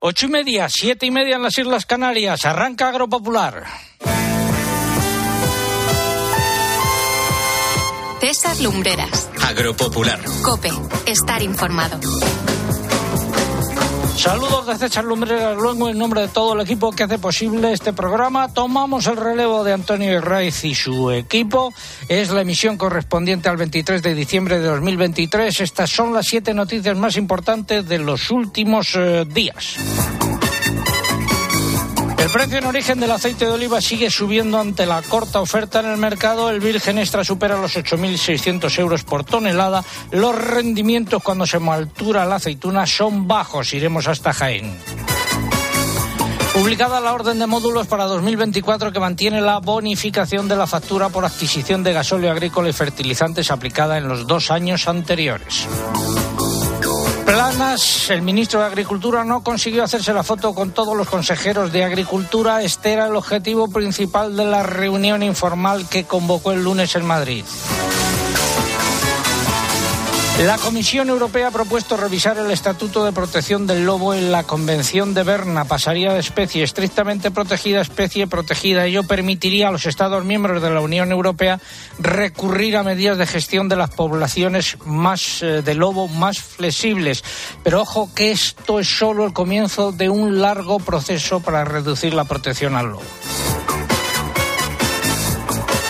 Ocho 0.00 0.26
y 0.26 0.28
media, 0.28 0.68
siete 0.70 1.06
y 1.06 1.10
media 1.10 1.34
en 1.34 1.42
las 1.42 1.58
Islas 1.58 1.84
Canarias. 1.84 2.44
Arranca 2.44 2.88
Agropopular. 2.88 3.64
César 8.20 8.60
Lumbreras. 8.60 9.28
Agropopular. 9.42 10.20
Cope. 10.42 10.70
Estar 11.06 11.42
informado. 11.42 11.98
Saludos 14.18 14.66
de 14.66 14.76
César 14.76 15.04
Lumbreras 15.04 15.56
luego 15.56 15.88
en 15.88 15.96
nombre 15.96 16.22
de 16.22 16.28
todo 16.28 16.54
el 16.54 16.60
equipo 16.62 16.90
que 16.90 17.04
hace 17.04 17.20
posible 17.20 17.72
este 17.72 17.92
programa. 17.92 18.52
Tomamos 18.52 19.06
el 19.06 19.16
relevo 19.16 19.62
de 19.62 19.72
Antonio 19.72 20.20
Raiz 20.20 20.64
y 20.64 20.74
su 20.74 21.12
equipo. 21.12 21.72
Es 22.08 22.30
la 22.30 22.40
emisión 22.40 22.76
correspondiente 22.76 23.48
al 23.48 23.56
23 23.56 24.02
de 24.02 24.14
diciembre 24.16 24.58
de 24.58 24.66
2023. 24.66 25.60
Estas 25.60 25.90
son 25.90 26.12
las 26.12 26.26
siete 26.26 26.52
noticias 26.52 26.96
más 26.96 27.16
importantes 27.16 27.86
de 27.86 27.98
los 28.00 28.32
últimos 28.32 28.96
eh, 28.96 29.24
días. 29.24 29.76
El 32.28 32.34
precio 32.34 32.58
en 32.58 32.66
origen 32.66 33.00
del 33.00 33.10
aceite 33.10 33.46
de 33.46 33.52
oliva 33.52 33.80
sigue 33.80 34.10
subiendo 34.10 34.60
ante 34.60 34.84
la 34.84 35.00
corta 35.00 35.40
oferta 35.40 35.80
en 35.80 35.86
el 35.86 35.96
mercado. 35.96 36.50
El 36.50 36.60
virgen 36.60 36.98
extra 36.98 37.24
supera 37.24 37.56
los 37.56 37.74
8.600 37.74 38.78
euros 38.80 39.02
por 39.02 39.24
tonelada. 39.24 39.82
Los 40.10 40.34
rendimientos 40.34 41.22
cuando 41.22 41.46
se 41.46 41.58
maltura 41.58 42.26
la 42.26 42.34
aceituna 42.34 42.86
son 42.86 43.26
bajos. 43.26 43.72
Iremos 43.72 44.08
hasta 44.08 44.34
Jaén. 44.34 44.76
Publicada 46.52 47.00
la 47.00 47.14
orden 47.14 47.38
de 47.38 47.46
módulos 47.46 47.86
para 47.86 48.04
2024 48.04 48.92
que 48.92 49.00
mantiene 49.00 49.40
la 49.40 49.60
bonificación 49.60 50.48
de 50.48 50.56
la 50.56 50.66
factura 50.66 51.08
por 51.08 51.24
adquisición 51.24 51.82
de 51.82 51.94
gasóleo 51.94 52.30
agrícola 52.30 52.68
y 52.68 52.74
fertilizantes 52.74 53.50
aplicada 53.50 53.96
en 53.96 54.06
los 54.06 54.26
dos 54.26 54.50
años 54.50 54.86
anteriores. 54.86 55.66
Planas, 57.58 58.08
el 58.10 58.22
ministro 58.22 58.60
de 58.60 58.66
Agricultura 58.66 59.24
no 59.24 59.42
consiguió 59.42 59.82
hacerse 59.82 60.12
la 60.12 60.22
foto 60.22 60.54
con 60.54 60.70
todos 60.70 60.96
los 60.96 61.08
consejeros 61.08 61.72
de 61.72 61.82
Agricultura. 61.82 62.62
Este 62.62 62.92
era 62.92 63.08
el 63.08 63.16
objetivo 63.16 63.66
principal 63.66 64.36
de 64.36 64.44
la 64.44 64.62
reunión 64.62 65.24
informal 65.24 65.88
que 65.88 66.04
convocó 66.04 66.52
el 66.52 66.62
lunes 66.62 66.94
en 66.94 67.04
Madrid. 67.04 67.44
La 70.44 70.56
Comisión 70.56 71.08
Europea 71.08 71.48
ha 71.48 71.50
propuesto 71.50 71.96
revisar 71.96 72.38
el 72.38 72.52
Estatuto 72.52 73.04
de 73.04 73.10
Protección 73.10 73.66
del 73.66 73.84
Lobo 73.84 74.14
en 74.14 74.30
la 74.30 74.44
Convención 74.44 75.12
de 75.12 75.24
Berna. 75.24 75.64
Pasaría 75.64 76.12
de 76.12 76.20
especie 76.20 76.62
estrictamente 76.62 77.32
protegida 77.32 77.80
a 77.80 77.82
especie 77.82 78.28
protegida. 78.28 78.86
Ello 78.86 79.02
permitiría 79.02 79.66
a 79.66 79.72
los 79.72 79.84
Estados 79.84 80.24
miembros 80.24 80.62
de 80.62 80.70
la 80.70 80.80
Unión 80.80 81.10
Europea 81.10 81.58
recurrir 81.98 82.76
a 82.76 82.84
medidas 82.84 83.18
de 83.18 83.26
gestión 83.26 83.68
de 83.68 83.74
las 83.74 83.90
poblaciones 83.90 84.78
más 84.86 85.42
eh, 85.42 85.62
de 85.62 85.74
lobo 85.74 86.06
más 86.06 86.38
flexibles. 86.38 87.24
Pero 87.64 87.82
ojo 87.82 88.08
que 88.14 88.30
esto 88.30 88.78
es 88.78 88.86
solo 88.86 89.26
el 89.26 89.32
comienzo 89.32 89.90
de 89.90 90.08
un 90.08 90.40
largo 90.40 90.78
proceso 90.78 91.40
para 91.40 91.64
reducir 91.64 92.14
la 92.14 92.26
protección 92.26 92.76
al 92.76 92.90
lobo. 92.90 93.02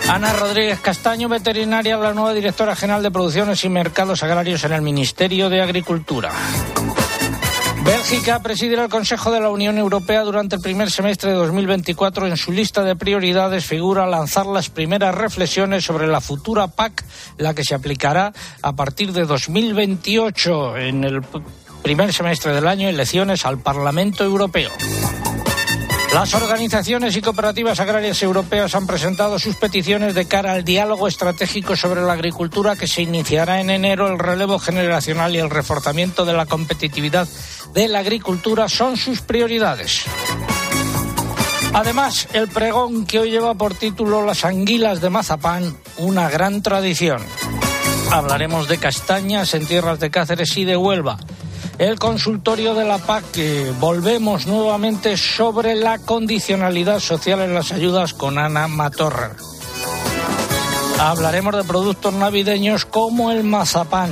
Ana 0.09 0.33
Rodríguez 0.33 0.81
Castaño, 0.81 1.29
veterinaria, 1.29 1.99
la 1.99 2.15
nueva 2.15 2.33
directora 2.33 2.75
general 2.75 3.03
de 3.03 3.11
Producciones 3.11 3.63
y 3.65 3.69
Mercados 3.69 4.23
Agrarios 4.23 4.65
en 4.65 4.73
el 4.73 4.81
Ministerio 4.81 5.51
de 5.51 5.61
Agricultura. 5.61 6.33
Bélgica 7.85 8.41
presidirá 8.41 8.85
el 8.85 8.89
Consejo 8.89 9.31
de 9.31 9.41
la 9.41 9.51
Unión 9.51 9.77
Europea 9.77 10.23
durante 10.23 10.57
el 10.57 10.63
primer 10.63 10.91
semestre 10.91 11.31
de 11.31 11.37
2024. 11.37 12.27
En 12.27 12.39
su 12.39 12.53
lista 12.53 12.83
de 12.83 12.97
prioridades 12.97 13.67
figura 13.67 14.07
lanzar 14.07 14.47
las 14.47 14.71
primeras 14.71 15.15
reflexiones 15.15 15.85
sobre 15.85 16.07
la 16.07 16.23
futura 16.23 16.69
PAC, 16.69 17.05
la 17.37 17.53
que 17.53 17.65
se 17.65 17.75
aplicará 17.75 18.33
a 18.63 18.73
partir 18.75 19.13
de 19.13 19.27
2028 19.27 20.79
en 20.79 21.05
el 21.05 21.21
primer 21.83 22.15
semestre 22.15 22.55
del 22.55 22.67
año, 22.67 22.89
elecciones 22.89 23.45
al 23.45 23.59
Parlamento 23.59 24.25
Europeo. 24.25 24.71
Las 26.13 26.33
organizaciones 26.35 27.15
y 27.17 27.21
cooperativas 27.21 27.79
agrarias 27.81 28.23
europeas 28.23 28.75
han 28.75 28.87
presentado 28.87 29.39
sus 29.39 29.57
peticiones 29.57 30.15
de 30.15 30.27
cara 30.27 30.53
al 30.53 30.65
diálogo 30.65 31.07
estratégico 31.07 31.77
sobre 31.77 32.01
la 32.01 32.15
agricultura 32.15 32.77
que 32.77 32.87
se 32.87 33.03
iniciará 33.03 33.61
en 33.61 33.71
enero. 33.71 34.09
El 34.09 34.19
relevo 34.19 34.59
generacional 34.59 35.35
y 35.37 35.39
el 35.39 35.51
reforzamiento 35.51 36.25
de 36.25 36.33
la 36.33 36.47
competitividad 36.47 37.29
de 37.75 37.89
la 37.89 37.99
agricultura 38.01 38.69
son 38.69 38.97
sus 38.97 39.21
prioridades. 39.21 40.05
Además, 41.75 42.27
el 42.33 42.49
pregón 42.49 43.05
que 43.05 43.21
hoy 43.21 43.31
lleva 43.31 43.55
por 43.55 43.75
título 43.75 44.25
Las 44.25 44.45
anguilas 44.45 45.01
de 45.03 45.11
Mazapán, 45.11 45.77
una 45.99 46.31
gran 46.31 46.63
tradición. 46.63 47.23
Hablaremos 48.11 48.67
de 48.67 48.79
castañas 48.79 49.53
en 49.53 49.67
tierras 49.67 50.01
de 50.01 50.11
Cáceres 50.11 50.57
y 50.57 50.65
de 50.65 50.77
Huelva 50.77 51.19
el 51.79 51.99
consultorio 51.99 52.75
de 52.75 52.85
la 52.85 52.99
PAC. 52.99 53.25
volvemos 53.79 54.47
nuevamente 54.47 55.17
sobre 55.17 55.77
la 55.77 55.99
condicionalidad 55.99 56.99
social 56.99 57.41
en 57.41 57.55
las 57.55 57.71
ayudas 57.73 58.15
con 58.15 58.39
Ana 58.39 58.67
Matorra. 58.67 59.37
Hablaremos 60.99 61.57
de 61.57 61.63
productos 61.63 62.13
navideños 62.15 62.85
como 62.85 63.31
el 63.31 63.45
mazapán. 63.45 64.11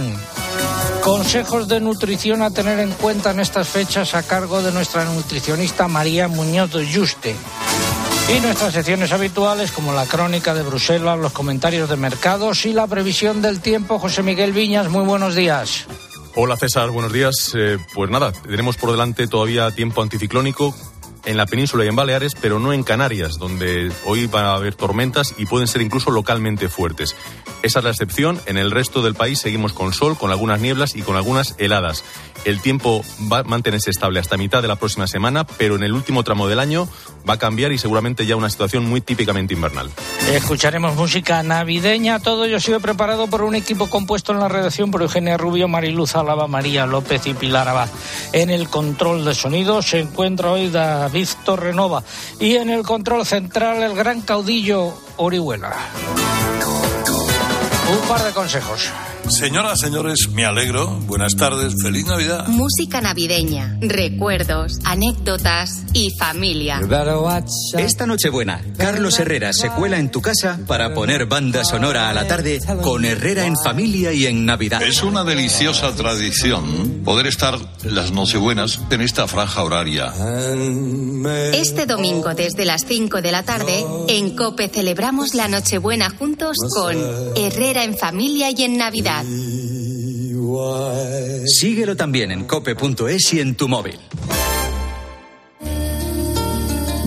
Consejos 1.03 1.66
de 1.66 1.81
nutrición 1.81 2.43
a 2.43 2.53
tener 2.53 2.78
en 2.78 2.93
cuenta 2.93 3.32
en 3.32 3.41
estas 3.41 3.69
fechas 3.69 4.15
a 4.15 4.22
cargo 4.22 4.62
de 4.62 4.71
nuestra 4.71 5.04
nutricionista 5.04 5.88
María 5.88 6.28
Muñoz 6.28 6.71
Yuste. 6.72 7.34
Y 8.34 8.41
nuestras 8.41 8.72
secciones 8.72 9.12
habituales 9.12 9.72
como 9.72 9.93
la 9.93 10.06
crónica 10.06 10.54
de 10.54 10.62
Bruselas, 10.62 11.19
los 11.19 11.33
comentarios 11.33 11.88
de 11.88 11.97
mercados 11.97 12.65
y 12.66 12.72
la 12.72 12.87
previsión 12.87 13.43
del 13.43 13.60
tiempo. 13.60 13.98
José 13.98 14.22
Miguel 14.22 14.53
Viñas, 14.53 14.88
muy 14.88 15.04
buenos 15.04 15.34
días. 15.34 15.87
Hola 16.39 16.59
César, 16.59 16.91
buenos 16.91 17.15
días. 17.15 17.53
Eh, 17.57 17.79
pues 17.95 18.11
nada, 18.11 18.31
tenemos 18.31 18.77
por 18.77 18.91
delante 18.91 19.27
todavía 19.27 19.71
tiempo 19.71 20.03
anticiclónico 20.03 20.75
en 21.27 21.37
la 21.37 21.47
península 21.47 21.85
y 21.85 21.89
en 21.89 21.97
Baleares, 21.97 22.35
pero 22.41 22.59
no 22.59 22.73
en 22.73 22.83
Canarias, 22.83 23.39
donde 23.39 23.93
hoy 24.07 24.27
va 24.27 24.53
a 24.53 24.55
haber 24.55 24.75
tormentas 24.75 25.35
y 25.37 25.45
pueden 25.45 25.69
ser 25.69 25.83
incluso 25.83 26.11
localmente 26.11 26.69
fuertes. 26.69 27.15
Esa 27.63 27.81
es 27.81 27.85
la 27.85 27.91
excepción. 27.91 28.41
En 28.47 28.57
el 28.57 28.71
resto 28.71 29.03
del 29.03 29.15
país 29.15 29.41
seguimos 29.41 29.73
con 29.73 29.93
sol, 29.93 30.17
con 30.17 30.31
algunas 30.31 30.61
nieblas 30.61 30.95
y 30.95 31.03
con 31.03 31.17
algunas 31.17 31.57
heladas. 31.59 32.05
El 32.45 32.61
tiempo 32.61 33.05
va 33.31 33.41
a 33.41 33.43
mantenerse 33.43 33.91
estable 33.91 34.21
hasta 34.21 34.37
mitad 34.37 34.63
de 34.63 34.69
la 34.69 34.77
próxima 34.77 35.09
semana, 35.09 35.45
pero 35.45 35.75
en 35.75 35.83
el 35.83 35.93
último 35.93 36.23
tramo 36.23 36.47
del 36.47 36.61
año 36.61 36.89
va 37.29 37.35
a 37.35 37.39
cambiar 37.39 37.73
y 37.73 37.79
seguramente 37.79 38.25
ya 38.25 38.37
una 38.37 38.49
situación 38.49 38.85
muy 38.85 39.01
típicamente 39.01 39.55
invernal. 39.55 39.91
Escucharemos 40.31 40.95
música 40.95 41.43
navideña. 41.43 42.21
Todo 42.21 42.45
ello 42.45 42.61
sido 42.61 42.79
preparado 42.79 43.27
por 43.27 43.43
un 43.43 43.57
equipo 43.57 43.91
compuesto 43.91 44.31
en 44.31 44.39
la 44.39 44.49
redacción 44.49 44.93
por 44.93 45.03
Eugenia 45.03 45.37
Rubio, 45.37 45.67
Mariluz 45.67 46.15
Alaba, 46.15 46.47
María 46.47 46.87
López 46.87 47.27
y 47.27 47.35
Pilar 47.35 47.69
Abad. 47.69 47.89
En 48.33 48.51
el 48.51 48.69
control 48.69 49.25
de 49.25 49.35
sonido 49.35 49.83
se 49.83 49.99
encuentra 49.99 50.53
hoy 50.53 50.69
David 50.71 51.16
Torrenova 51.25 52.03
y 52.38 52.56
en 52.56 52.69
el 52.71 52.82
control 52.82 53.25
central 53.25 53.82
el 53.82 53.94
gran 53.94 54.21
caudillo 54.21 54.93
Orihuela. 55.16 55.75
Un 57.91 58.09
par 58.09 58.22
de 58.22 58.32
consejos. 58.32 58.91
Señoras, 59.29 59.81
señores, 59.81 60.29
me 60.33 60.45
alegro. 60.45 60.89
Buenas 61.07 61.35
tardes, 61.35 61.75
feliz 61.83 62.07
Navidad. 62.07 62.47
Música 62.47 63.01
navideña, 63.01 63.77
recuerdos, 63.81 64.79
anécdotas 64.85 65.83
y 65.93 66.11
familia. 66.19 66.81
Esta 67.77 68.07
Nochebuena, 68.07 68.63
Carlos 68.79 69.19
Herrera 69.19 69.53
se 69.53 69.71
cuela 69.71 69.99
en 69.99 70.11
tu 70.11 70.23
casa 70.23 70.61
para 70.67 70.95
poner 70.95 71.27
banda 71.27 71.65
sonora 71.65 72.09
a 72.09 72.15
la 72.15 72.27
tarde 72.27 72.61
con 72.83 73.05
Herrera 73.05 73.47
en 73.47 73.57
familia 73.57 74.13
y 74.13 74.27
en 74.27 74.47
Navidad. 74.47 74.83
Es 74.83 75.03
una 75.03 75.25
deliciosa 75.25 75.95
tradición 75.95 77.03
poder 77.05 77.27
estar 77.27 77.59
las 77.85 78.13
Nochebuenas 78.13 78.81
en 78.91 79.01
esta 79.01 79.27
franja 79.27 79.65
horaria. 79.65 80.13
Este 81.53 81.87
domingo 81.87 82.35
desde 82.35 82.65
las 82.65 82.85
5 82.87 83.23
de 83.23 83.33
la 83.33 83.43
tarde, 83.43 83.85
en 84.09 84.37
Cope 84.37 84.69
celebramos 84.69 85.35
la 85.35 85.49
Nochebuena 85.49 86.11
juntos 86.11 86.57
con 86.75 86.97
Herrera 87.37 87.85
en 87.85 87.97
familia 87.97 88.51
y 88.51 88.63
en 88.63 88.77
Navidad. 88.77 89.16
Síguelo 91.47 91.97
también 91.97 92.32
en 92.32 92.44
cope.es 92.44 93.34
y 93.34 93.41
en 93.41 93.54
tu 93.54 93.69
móvil. 93.69 93.99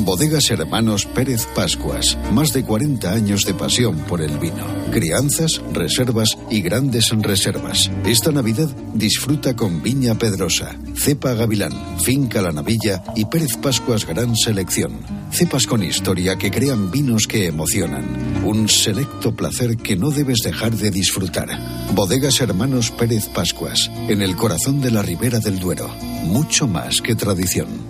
Bodegas 0.09 0.49
Hermanos 0.49 1.05
Pérez 1.05 1.45
Pascuas. 1.53 2.17
Más 2.33 2.51
de 2.51 2.63
40 2.63 3.13
años 3.13 3.45
de 3.45 3.53
pasión 3.53 3.95
por 4.07 4.21
el 4.21 4.39
vino. 4.39 4.65
Crianzas, 4.91 5.61
reservas 5.71 6.35
y 6.49 6.63
grandes 6.63 7.11
reservas. 7.11 7.91
Esta 8.03 8.31
Navidad 8.31 8.69
disfruta 8.95 9.55
con 9.55 9.83
Viña 9.83 10.15
Pedrosa, 10.15 10.75
Cepa 10.95 11.35
Gavilán, 11.35 11.99
Finca 11.99 12.41
La 12.41 12.51
Navilla 12.51 13.03
y 13.15 13.25
Pérez 13.25 13.55
Pascuas 13.57 14.07
Gran 14.07 14.35
Selección. 14.35 14.93
Cepas 15.31 15.67
con 15.67 15.83
historia 15.83 16.37
que 16.37 16.49
crean 16.49 16.89
vinos 16.89 17.27
que 17.27 17.45
emocionan. 17.45 18.41
Un 18.43 18.67
selecto 18.67 19.35
placer 19.35 19.77
que 19.77 19.95
no 19.95 20.09
debes 20.09 20.39
dejar 20.43 20.75
de 20.75 20.89
disfrutar. 20.89 21.49
Bodegas 21.93 22.41
Hermanos 22.41 22.89
Pérez 22.89 23.27
Pascuas. 23.27 23.91
En 24.07 24.23
el 24.23 24.35
corazón 24.35 24.81
de 24.81 24.89
la 24.89 25.03
Ribera 25.03 25.39
del 25.39 25.59
Duero. 25.59 25.87
Mucho 26.23 26.67
más 26.67 26.99
que 26.99 27.13
tradición. 27.13 27.88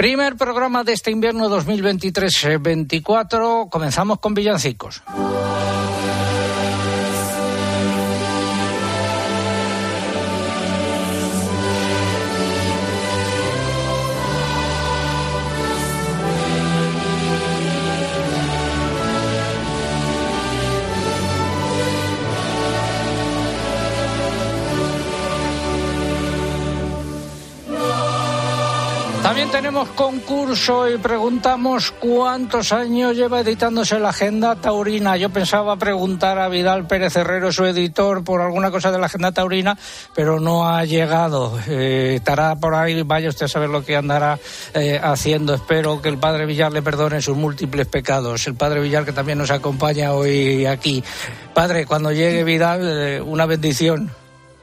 Primer 0.00 0.34
programa 0.34 0.82
de 0.82 0.94
este 0.94 1.10
invierno 1.10 1.50
2023-24. 1.50 3.68
Comenzamos 3.68 4.18
con 4.18 4.32
villancicos. 4.32 5.02
Tenemos 29.70 29.90
concurso 29.90 30.90
y 30.90 30.98
preguntamos 30.98 31.92
cuántos 31.92 32.72
años 32.72 33.16
lleva 33.16 33.38
editándose 33.38 34.00
la 34.00 34.08
agenda 34.08 34.56
taurina. 34.56 35.16
Yo 35.16 35.30
pensaba 35.30 35.76
preguntar 35.76 36.40
a 36.40 36.48
Vidal 36.48 36.88
Pérez 36.88 37.14
Herrero, 37.14 37.52
su 37.52 37.64
editor, 37.66 38.24
por 38.24 38.40
alguna 38.40 38.72
cosa 38.72 38.90
de 38.90 38.98
la 38.98 39.06
agenda 39.06 39.30
taurina, 39.30 39.78
pero 40.12 40.40
no 40.40 40.68
ha 40.68 40.84
llegado. 40.84 41.56
Eh, 41.68 42.14
estará 42.16 42.56
por 42.56 42.74
ahí, 42.74 43.00
vaya 43.04 43.28
usted 43.28 43.44
a 43.44 43.48
saber 43.48 43.70
lo 43.70 43.84
que 43.84 43.94
andará 43.94 44.40
eh, 44.74 44.98
haciendo. 45.00 45.54
Espero 45.54 46.02
que 46.02 46.08
el 46.08 46.18
padre 46.18 46.46
Villar 46.46 46.72
le 46.72 46.82
perdone 46.82 47.22
sus 47.22 47.36
múltiples 47.36 47.86
pecados. 47.86 48.48
El 48.48 48.56
padre 48.56 48.80
Villar 48.80 49.04
que 49.04 49.12
también 49.12 49.38
nos 49.38 49.52
acompaña 49.52 50.14
hoy 50.14 50.66
aquí. 50.66 51.04
Padre, 51.54 51.86
cuando 51.86 52.10
llegue 52.10 52.42
Vidal, 52.42 52.80
eh, 52.82 53.20
una 53.20 53.46
bendición. 53.46 54.10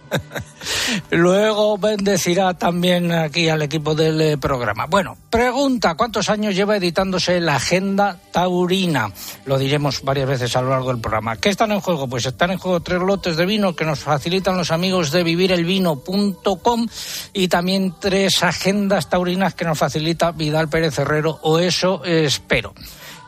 Luego 1.12 1.78
bendecirá 1.78 2.54
también 2.54 3.12
aquí 3.12 3.50
al 3.50 3.62
equipo 3.62 3.96
del 3.96 4.20
eh, 4.22 4.38
programa. 4.38 4.86
Bueno, 4.86 5.18
pregunta, 5.30 5.96
¿cuántos 5.96 6.30
años 6.30 6.56
lleva 6.56 6.78
editándose 6.78 7.40
la 7.40 7.56
Agenda 7.56 8.20
Taurina? 8.32 9.12
Lo 9.46 9.58
diremos 9.58 10.02
varias 10.04 10.28
veces 10.28 10.56
a 10.56 10.62
lo 10.62 10.70
largo 10.70 10.90
del 10.90 11.02
programa. 11.02 11.38
¿Qué 11.38 11.50
están 11.50 11.72
en 11.72 11.80
juego? 11.80 12.08
Pues 12.08 12.26
están 12.26 12.52
en 12.52 12.58
juego 12.58 12.82
tres 12.82 13.02
lotes 13.02 13.38
de 13.38 13.46
vino 13.46 13.76
que 13.76 13.86
nos 13.86 14.00
facilitan 14.00 14.58
los 14.58 14.72
amigos 14.72 15.12
de 15.12 15.24
vivirelvino.com 15.24 16.88
y 17.34 17.48
también 17.48 17.96
tres 18.00 18.44
agendas 18.44 19.10
taurinas 19.10 19.54
que 19.54 19.66
nos 19.66 19.78
facilita 19.78 20.32
Vidal 20.32 20.70
Pérez 20.70 20.98
Herrero, 21.00 21.40
o 21.42 21.60
eso 21.60 22.04
espero. 22.04 22.74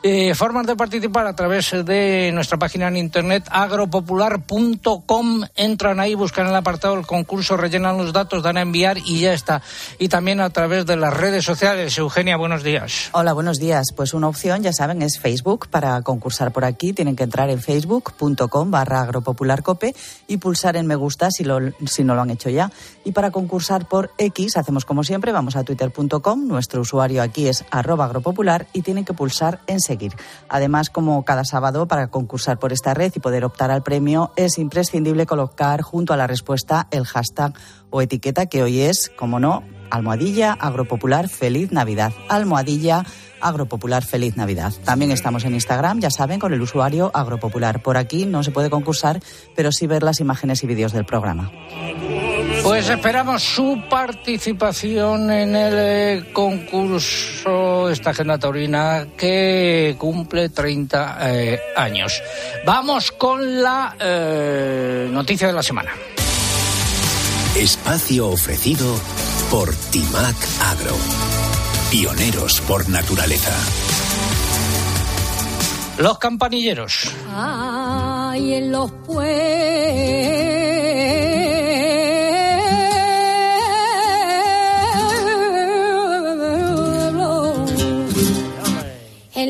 Eh, 0.02 0.34
formas 0.34 0.66
de 0.66 0.78
participar 0.78 1.28
a 1.28 1.36
través 1.36 1.72
de 1.72 2.32
nuestra 2.34 2.58
página 2.58 2.88
en 2.88 2.96
internet 2.96 3.44
agropopular.com. 3.52 5.42
Entran 5.56 6.00
ahí, 6.00 6.16
buscan 6.16 6.48
el 6.48 6.56
apartado 6.56 6.96
del 6.96 7.06
concurso, 7.06 7.58
rellenan 7.58 7.98
los 7.98 8.14
datos, 8.14 8.42
dan 8.42 8.56
a 8.56 8.62
enviar 8.62 8.98
y 8.98 9.20
ya 9.20 9.34
está. 9.34 9.62
Y 9.98 10.08
también 10.08 10.40
a 10.40 10.52
través 10.52 10.86
de 10.86 10.96
las 10.96 11.14
redes 11.14 11.44
sociales. 11.44 11.98
Eugenia, 11.98 12.38
buenos 12.38 12.64
días. 12.64 13.10
Hola, 13.12 13.34
buenos 13.34 13.60
días. 13.60 13.88
Pues 13.94 14.14
una 14.14 14.30
opción, 14.30 14.64
ya 14.64 14.72
saben, 14.72 15.02
es 15.02 15.20
Facebook. 15.20 15.68
Para 15.68 16.02
concursar 16.02 16.54
por 16.54 16.64
aquí 16.64 16.94
tienen 16.94 17.18
que 17.18 17.24
entrar 17.24 17.50
en 17.50 17.60
facebook.com 17.62 18.72
barra 18.72 19.02
agropopularcope 19.02 19.94
y 20.28 20.38
pulsar 20.38 20.78
en 20.78 20.88
me 20.88 20.96
gusta 20.96 21.30
si, 21.30 21.44
lo, 21.44 21.60
si 21.86 22.06
no 22.06 22.16
lo 22.16 22.22
han 22.22 22.30
hecho 22.30 22.50
ya. 22.50 22.72
Y 23.10 23.12
para 23.12 23.32
concursar 23.32 23.88
por 23.88 24.12
X, 24.20 24.56
hacemos 24.56 24.86
como 24.86 25.04
siempre, 25.04 25.32
vamos 25.32 25.56
a 25.56 25.64
twitter.com. 25.64 26.46
Nuestro 26.46 26.82
usuario 26.82 27.24
aquí 27.24 27.48
es 27.48 27.66
arroba 27.72 28.06
agropopular 28.06 28.68
y 28.72 28.84
tienen 28.84 29.04
que 29.04 29.16
pulsar 29.16 29.62
en 29.66 29.80
seguir. 29.80 30.14
Además, 30.48 30.92
como 30.92 31.26
cada 31.26 31.44
sábado, 31.44 31.88
para 31.88 32.10
concursar 32.10 32.60
por 32.60 32.72
esta 32.72 32.94
red 32.94 33.12
y 33.16 33.20
poder 33.20 33.46
optar 33.46 33.72
al 33.72 33.82
premio, 33.82 34.32
es 34.36 34.60
imprescindible 34.60 35.26
colocar 35.26 35.82
junto 35.82 36.14
a 36.14 36.18
la 36.18 36.28
respuesta 36.28 36.88
el 36.92 37.04
hashtag 37.04 37.54
o 37.90 38.04
etiqueta 38.04 38.46
que 38.46 38.62
hoy 38.62 38.82
es, 38.82 39.12
como 39.18 39.40
no, 39.40 39.64
almohadilla 39.90 40.54
agropopular 40.54 41.30
feliz 41.30 41.72
Navidad. 41.72 42.14
Almohadilla 42.28 43.08
agropopular 43.42 44.06
feliz 44.06 44.38
Navidad. 44.38 44.72
También 44.86 45.10
estamos 45.10 45.46
en 45.46 45.56
Instagram, 45.56 46.00
ya 46.00 46.12
saben, 46.12 46.40
con 46.40 46.54
el 46.54 46.62
usuario 46.62 47.10
agropopular. 47.16 47.82
Por 47.82 47.98
aquí 47.98 48.28
no 48.28 48.44
se 48.44 48.52
puede 48.52 48.70
concursar, 48.70 49.20
pero 49.56 49.72
sí 49.72 49.88
ver 49.88 50.04
las 50.04 50.20
imágenes 50.20 50.64
y 50.64 50.68
vídeos 50.68 50.92
del 50.92 51.06
programa. 51.06 51.50
Pues 52.70 52.88
esperamos 52.88 53.42
su 53.42 53.82
participación 53.90 55.32
en 55.32 55.56
el 55.56 55.74
eh, 55.76 56.24
concurso, 56.32 57.90
esta 57.90 58.12
agenda 58.12 58.38
taurina 58.38 59.08
que 59.18 59.96
cumple 59.98 60.50
30 60.50 61.18
eh, 61.20 61.60
años. 61.76 62.22
Vamos 62.68 63.12
con 63.14 63.64
la 63.64 63.96
eh, 64.00 65.10
noticia 65.12 65.48
de 65.48 65.54
la 65.54 65.64
semana. 65.64 65.90
Espacio 67.56 68.28
ofrecido 68.28 68.96
por 69.50 69.74
Timac 69.74 70.38
Agro. 70.62 70.96
Pioneros 71.90 72.62
por 72.62 72.88
naturaleza. 72.88 73.58
Los 75.98 76.20
campanilleros. 76.20 77.16
Ay, 77.34 78.54
en 78.54 78.72
los 78.72 78.92
pueblos. 79.08 79.30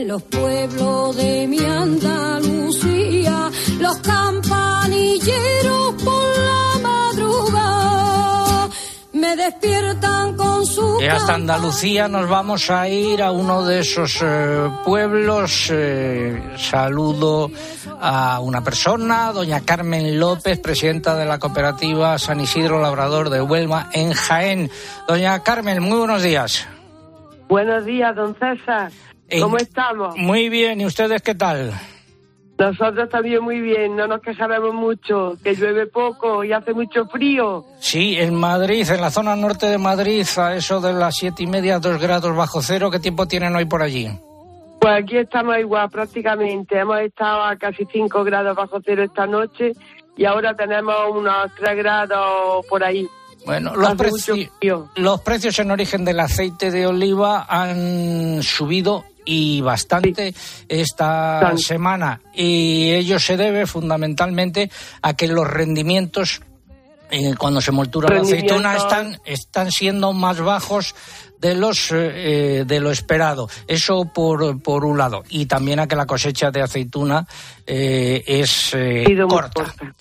Los 0.09 0.23
pueblos 0.23 1.15
de 1.17 1.45
mi 1.45 1.59
Andalucía, 1.59 3.51
los 3.79 3.95
campanilleros 3.97 5.93
por 6.03 6.37
la 6.39 6.79
madrugada 6.81 8.69
me 9.13 9.35
despiertan 9.35 10.35
con 10.35 10.65
su 10.65 10.97
Y 10.99 11.05
hasta 11.05 11.35
Andalucía 11.35 12.07
nos 12.07 12.27
vamos 12.27 12.71
a 12.71 12.89
ir 12.89 13.21
a 13.21 13.31
uno 13.31 13.63
de 13.63 13.81
esos 13.81 14.17
eh, 14.23 14.71
pueblos. 14.83 15.69
eh, 15.71 16.41
saludo 16.57 17.51
a 18.01 18.39
una 18.39 18.63
persona, 18.63 19.31
doña 19.31 19.61
Carmen 19.61 20.19
López, 20.19 20.57
presidenta 20.59 21.15
de 21.15 21.25
la 21.25 21.37
cooperativa 21.37 22.17
San 22.17 22.41
Isidro 22.41 22.81
Labrador 22.81 23.29
de 23.29 23.43
Huelva 23.43 23.91
en 23.93 24.13
Jaén. 24.13 24.71
Doña 25.07 25.43
Carmen, 25.43 25.83
muy 25.83 25.99
buenos 25.99 26.23
días. 26.23 26.67
Buenos 27.47 27.85
días, 27.85 28.15
don 28.15 28.35
César. 28.39 28.91
En- 29.29 29.41
¿Cómo 29.41 29.57
estamos? 29.57 30.15
Muy 30.17 30.49
bien, 30.49 30.81
¿y 30.81 30.85
ustedes 30.85 31.21
qué 31.21 31.35
tal? 31.35 31.73
Nosotros 32.57 33.07
también 33.09 33.41
muy 33.41 33.61
bien, 33.61 33.95
no 33.95 34.05
nos 34.07 34.21
quejaremos 34.21 34.73
mucho, 34.73 35.37
que 35.41 35.55
llueve 35.55 35.87
poco 35.87 36.43
y 36.43 36.51
hace 36.51 36.73
mucho 36.73 37.05
frío. 37.07 37.63
Sí, 37.79 38.17
en 38.17 38.35
Madrid, 38.35 38.85
en 38.89 38.99
la 38.99 39.09
zona 39.11 39.33
norte 39.37 39.67
de 39.67 39.77
Madrid, 39.77 40.25
a 40.37 40.55
eso 40.55 40.81
de 40.81 40.91
las 40.91 41.15
siete 41.15 41.43
y 41.43 41.47
media, 41.47 41.79
dos 41.79 42.01
grados 42.01 42.35
bajo 42.35 42.61
cero. 42.61 42.91
¿Qué 42.91 42.99
tiempo 42.99 43.27
tienen 43.27 43.55
hoy 43.55 43.63
por 43.63 43.81
allí? 43.81 44.09
Pues 44.81 45.03
aquí 45.03 45.17
estamos 45.17 45.57
igual 45.57 45.89
prácticamente, 45.89 46.77
hemos 46.79 46.99
estado 46.99 47.43
a 47.43 47.55
casi 47.57 47.85
5 47.91 48.23
grados 48.25 48.55
bajo 48.55 48.79
cero 48.85 49.03
esta 49.03 49.25
noche 49.27 49.73
y 50.17 50.25
ahora 50.25 50.53
tenemos 50.55 50.95
unos 51.11 51.51
3 51.57 51.77
grados 51.77 52.65
por 52.69 52.83
ahí. 52.83 53.07
Bueno, 53.45 53.73
los, 53.75 53.89
preci- 53.91 54.49
los 54.95 55.21
precios 55.21 55.57
en 55.59 55.71
origen 55.71 56.03
del 56.03 56.19
aceite 56.19 56.71
de 56.71 56.87
oliva 56.87 57.45
han 57.49 58.41
subido 58.43 59.05
y 59.25 59.61
bastante 59.61 60.33
esta 60.67 61.55
semana 61.57 62.21
y 62.33 62.91
ello 62.91 63.19
se 63.19 63.37
debe 63.37 63.65
fundamentalmente 63.67 64.69
a 65.01 65.13
que 65.13 65.27
los 65.27 65.47
rendimientos 65.47 66.41
eh, 67.11 67.33
cuando 67.37 67.59
se 67.61 67.71
moltura 67.71 68.13
la 68.13 68.21
aceituna 68.21 68.75
están 68.77 69.19
están 69.25 69.71
siendo 69.71 70.13
más 70.13 70.39
bajos 70.39 70.93
de 71.39 71.55
los 71.55 71.89
eh, 71.91 72.63
de 72.67 72.79
lo 72.79 72.91
esperado 72.91 73.49
eso 73.67 74.05
por, 74.13 74.61
por 74.61 74.85
un 74.85 74.97
lado 74.97 75.23
y 75.29 75.45
también 75.47 75.79
a 75.79 75.87
que 75.87 75.95
la 75.95 76.05
cosecha 76.05 76.51
de 76.51 76.61
aceituna 76.61 77.25
eh, 77.65 78.23
es 78.27 78.71
eh, 78.75 79.05
corta 79.27 79.63
corta. 79.63 79.93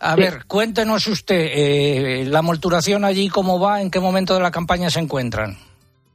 a 0.00 0.14
Sí. 0.14 0.20
ver, 0.20 0.44
cuéntenos 0.46 1.06
usted, 1.08 1.50
eh, 1.52 2.24
la 2.28 2.40
molturación 2.42 3.04
allí, 3.04 3.28
¿cómo 3.28 3.58
va? 3.58 3.80
¿En 3.82 3.90
qué 3.90 3.98
momento 4.00 4.34
de 4.34 4.40
la 4.40 4.50
campaña 4.50 4.90
se 4.90 5.00
encuentran? 5.00 5.58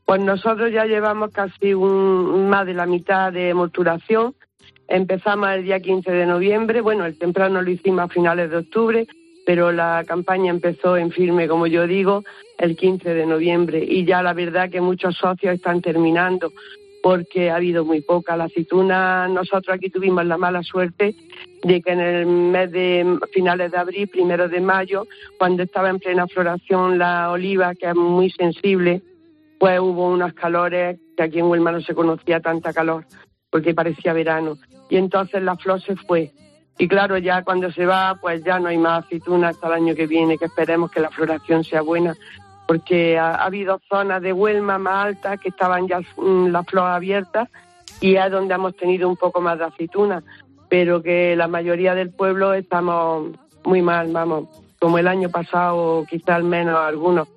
Pues 0.06 0.22
nosotros 0.22 0.72
ya 0.72 0.86
llevamos 0.86 1.32
casi 1.32 1.74
un, 1.74 2.50
más 2.50 2.66
de 2.66 2.74
la 2.74 2.86
mitad 2.86 3.32
de 3.32 3.54
molturación. 3.54 4.36
Empezamos 4.88 5.50
el 5.52 5.64
día 5.64 5.80
15 5.80 6.12
de 6.12 6.26
noviembre. 6.26 6.82
Bueno, 6.82 7.06
el 7.06 7.18
temprano 7.18 7.62
lo 7.62 7.72
hicimos 7.72 8.02
a 8.02 8.08
finales 8.10 8.50
de 8.50 8.58
octubre, 8.58 9.08
pero 9.46 9.72
la 9.72 10.04
campaña 10.06 10.52
empezó 10.52 10.98
en 10.98 11.12
firme, 11.12 11.48
como 11.48 11.68
yo 11.68 11.88
digo, 11.88 12.24
el 12.58 12.76
15 12.76 13.14
de 13.14 13.26
noviembre. 13.26 13.84
Y 13.88 14.06
ya 14.06 14.22
la 14.22 14.34
verdad 14.34 14.70
que 14.70 14.82
muchos 14.82 15.16
socios 15.16 15.56
están 15.56 15.82
terminando 15.82 16.52
porque 17.02 17.50
ha 17.50 17.56
habido 17.56 17.86
muy 17.86 18.02
poca. 18.02 18.36
La 18.36 18.46
aceituna, 18.46 19.28
nosotros 19.28 19.76
aquí 19.76 19.90
tuvimos 19.90 20.26
la 20.26 20.38
mala 20.38 20.64
suerte 20.64 21.16
de 21.64 21.82
que 21.82 21.92
en 21.92 22.00
el 22.02 22.26
mes 22.26 22.72
de 22.72 23.20
finales 23.32 23.72
de 23.72 23.78
abril, 23.78 24.08
primero 24.10 24.50
de 24.50 24.60
mayo, 24.60 25.06
cuando 25.38 25.64
estaba 25.64 25.90
en 25.90 26.00
plena 26.00 26.28
floración 26.28 26.98
la 26.98 27.32
oliva, 27.32 27.74
que 27.76 27.88
es 27.88 27.96
muy 27.96 28.30
sensible, 28.32 29.02
pues 29.64 29.80
hubo 29.80 30.10
unos 30.10 30.34
calores 30.34 31.00
que 31.16 31.24
aquí 31.24 31.40
en 31.40 31.46
Huelma 31.46 31.72
no 31.72 31.80
se 31.80 31.96
conocía 31.96 32.42
tanta 32.42 32.74
calor, 32.74 33.06
porque 33.50 33.74
parecía 33.74 34.12
verano. 34.12 34.58
Y 34.90 34.98
entonces 34.98 35.42
la 35.42 35.56
flor 35.56 35.82
se 35.82 35.96
fue. 35.96 36.34
Y 36.78 36.90
claro, 36.90 37.18
ya 37.18 37.44
cuando 37.46 37.72
se 37.72 37.86
va, 37.86 38.18
pues 38.20 38.44
ya 38.44 38.60
no 38.60 38.68
hay 38.68 38.78
más 38.78 39.06
aceituna 39.06 39.48
hasta 39.48 39.68
el 39.68 39.74
año 39.76 39.96
que 39.96 40.06
viene, 40.06 40.38
que 40.38 40.48
esperemos 40.48 40.92
que 40.92 41.00
la 41.00 41.12
floración 41.12 41.64
sea 41.64 41.82
buena, 41.82 42.14
porque 42.68 43.18
ha, 43.18 43.36
ha 43.36 43.46
habido 43.46 43.80
zonas 43.88 44.22
de 44.22 44.34
Huelma 44.34 44.80
más 44.80 45.06
altas 45.06 45.40
que 45.40 45.48
estaban 45.48 45.88
ya 45.88 46.02
mm, 46.18 46.48
la 46.48 46.64
flor 46.64 46.90
abierta 46.90 47.50
y 48.02 48.18
es 48.18 48.32
donde 48.32 48.56
hemos 48.56 48.76
tenido 48.76 49.08
un 49.08 49.16
poco 49.16 49.40
más 49.40 49.60
de 49.60 49.64
aceituna, 49.64 50.24
pero 50.68 51.02
que 51.02 51.38
la 51.38 51.48
mayoría 51.48 51.96
del 51.96 52.10
pueblo 52.10 52.54
estamos 52.54 53.30
muy 53.64 53.82
mal, 53.82 54.12
vamos, 54.12 54.50
como 54.78 54.98
el 54.98 55.08
año 55.08 55.30
pasado, 55.30 56.06
quizá 56.10 56.36
al 56.36 56.44
menos 56.44 56.78
algunos, 56.78 57.30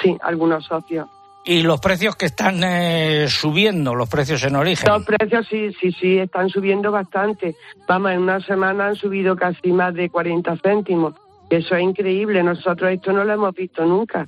sí, 0.00 0.16
algunos 0.22 0.64
socios. 0.64 1.08
Y 1.46 1.62
los 1.62 1.78
precios 1.78 2.16
que 2.16 2.26
están 2.26 2.62
eh, 2.64 3.26
subiendo, 3.28 3.94
los 3.94 4.08
precios 4.08 4.42
en 4.44 4.56
origen. 4.56 4.88
Los 4.90 5.04
precios 5.04 5.46
sí, 5.48 5.72
sí, 5.78 5.92
sí, 5.92 6.18
están 6.18 6.48
subiendo 6.48 6.90
bastante. 6.90 7.54
Vamos, 7.86 8.12
en 8.12 8.20
una 8.20 8.40
semana 8.40 8.86
han 8.86 8.96
subido 8.96 9.36
casi 9.36 9.70
más 9.70 9.92
de 9.94 10.08
40 10.08 10.56
céntimos. 10.62 11.14
Eso 11.50 11.76
es 11.76 11.82
increíble. 11.82 12.42
Nosotros 12.42 12.90
esto 12.90 13.12
no 13.12 13.24
lo 13.24 13.34
hemos 13.34 13.54
visto 13.54 13.84
nunca. 13.84 14.26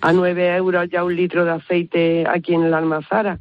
a 0.00 0.12
9 0.12 0.56
euros 0.56 0.88
ya 0.90 1.02
un 1.02 1.16
litro 1.16 1.44
de 1.44 1.52
aceite 1.52 2.24
aquí 2.28 2.54
en 2.54 2.64
el 2.64 2.74
Almazara. 2.74 3.40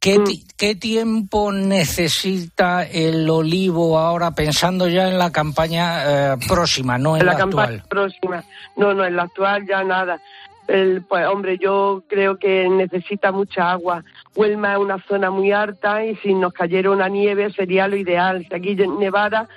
¿Qué, 0.00 0.22
¿Qué, 0.56 0.76
tiempo 0.76 1.52
necesita 1.52 2.84
el 2.84 3.28
olivo 3.28 3.98
ahora 3.98 4.30
pensando 4.30 4.88
ya 4.88 5.08
en 5.08 5.18
la 5.18 5.32
campaña 5.32 6.34
eh, 6.34 6.36
próxima, 6.46 6.96
no 6.96 7.16
en, 7.16 7.26
la, 7.26 7.32
la 7.32 7.38
campaña 7.38 7.84
próxima? 7.88 8.44
No, 8.76 8.94
no, 8.94 9.04
en 9.04 9.16
la 9.16 9.24
actual 9.24 9.66
ya 9.66 9.82
nada. 9.82 10.20
El, 10.68 11.02
pues 11.02 11.26
hombre, 11.26 11.58
yo 11.58 12.02
creo 12.08 12.38
que 12.38 12.68
necesita 12.68 13.30
mucha 13.32 13.70
agua. 13.70 14.02
Huelma 14.34 14.72
es 14.72 14.78
una 14.78 15.02
zona 15.06 15.30
muy 15.30 15.52
alta 15.52 16.04
y 16.04 16.16
si 16.16 16.34
nos 16.34 16.52
cayera 16.52 16.90
una 16.90 17.08
nieve 17.08 17.50
sería 17.50 17.88
lo 17.88 17.96
ideal. 17.96 18.44
Si 18.48 18.54
aquí 18.54 18.74
nevara, 18.74 19.48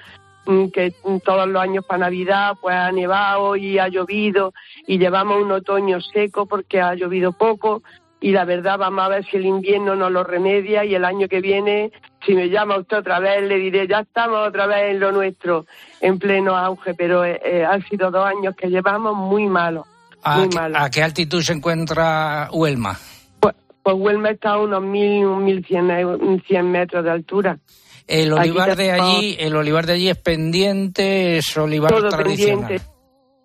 mm, 0.45 0.67
que 0.67 0.93
todos 1.23 1.47
los 1.47 1.61
años 1.61 1.85
para 1.85 2.05
Navidad 2.05 2.53
pues 2.61 2.75
ha 2.75 2.91
nevado 2.91 3.55
y 3.55 3.79
ha 3.79 3.87
llovido 3.87 4.53
y 4.85 4.99
llevamos 4.99 5.41
un 5.41 5.51
otoño 5.51 5.99
seco 6.01 6.45
porque 6.45 6.79
ha 6.79 6.93
llovido 6.93 7.31
poco 7.31 7.81
y 8.21 8.31
la 8.31 8.45
verdad 8.45 8.77
vamos 8.77 9.05
a 9.05 9.09
ver 9.09 9.25
si 9.25 9.37
el 9.37 9.45
invierno 9.45 9.95
nos 9.95 10.11
lo 10.11 10.23
remedia 10.23 10.83
y 10.83 10.93
el 10.93 11.05
año 11.05 11.27
que 11.27 11.39
viene 11.39 11.91
si 12.25 12.35
me 12.35 12.49
llama 12.49 12.77
usted 12.77 12.97
otra 12.97 13.19
vez 13.19 13.43
le 13.43 13.55
diré 13.55 13.87
ya 13.87 14.01
estamos 14.01 14.45
otra 14.47 14.67
vez 14.67 14.91
en 14.91 14.99
lo 14.99 15.11
nuestro 15.11 15.65
en 16.01 16.19
pleno 16.19 16.57
auge 16.57 16.93
pero 16.95 17.23
eh, 17.23 17.39
eh, 17.43 17.65
han 17.65 17.81
sido 17.87 18.11
dos 18.11 18.25
años 18.25 18.55
que 18.55 18.69
llevamos 18.69 19.15
muy 19.15 19.47
malos 19.47 19.87
¿A, 20.23 20.89
qué, 20.91 21.03
altitud 21.03 21.41
se 21.41 21.53
encuentra 21.53 22.49
Huelma? 22.51 22.97
Pues, 23.39 23.55
pues 23.81 23.95
Huelma 23.97 24.31
está 24.31 24.51
a 24.51 24.59
unos 24.59 24.83
1.100 24.83 26.43
cien 26.45 26.71
metros 26.71 27.03
de 27.03 27.11
altura. 27.11 27.57
El 28.07 28.33
olivar 28.33 28.75
de 28.75 28.91
allí, 28.91 29.37
el 29.39 29.55
olivar 29.55 29.85
de 29.85 29.93
allí 29.93 30.09
es 30.09 30.17
pendiente, 30.17 31.37
es 31.37 31.55
olivar 31.55 31.91
tradicional. 32.09 32.67
Pendiente, 32.67 32.81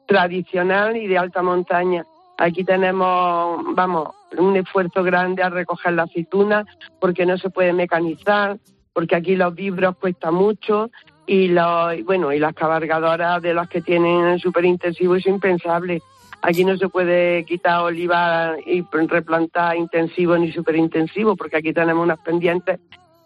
tradicional 0.07 0.97
y 0.97 1.07
de 1.07 1.19
alta 1.19 1.43
montaña. 1.43 2.05
Aquí 2.39 2.65
tenemos, 2.65 3.61
vamos, 3.75 4.09
un 4.39 4.57
esfuerzo 4.57 5.03
grande 5.03 5.43
a 5.43 5.51
recoger 5.51 5.93
la 5.93 6.05
aceituna 6.05 6.65
porque 6.99 7.27
no 7.27 7.37
se 7.39 7.51
puede 7.51 7.73
mecanizar, 7.73 8.59
porque 8.93 9.17
aquí 9.17 9.37
los 9.37 9.55
vibros 9.55 9.97
cuesta 9.97 10.31
mucho 10.31 10.91
y 11.27 11.49
los, 11.49 12.03
bueno, 12.05 12.33
y 12.33 12.39
las 12.39 12.55
cabalgadoras 12.55 13.43
de 13.43 13.55
las 13.55 13.69
que 13.69 13.83
tienen 13.83 14.39
súper 14.39 14.65
intensivo 14.65 15.17
es 15.17 15.27
impensable. 15.27 16.03
Aquí 16.47 16.63
no 16.63 16.77
se 16.77 16.91
puede 16.91 17.43
quitar 17.47 17.81
oliva 17.81 18.55
y 18.67 18.85
replantar 19.09 19.77
intensivo 19.77 20.37
ni 20.37 20.53
superintensivo, 20.53 21.37
porque 21.37 21.57
aquí 21.57 21.73
tenemos 21.73 22.03
unas 22.03 22.19
pendientes 22.19 22.81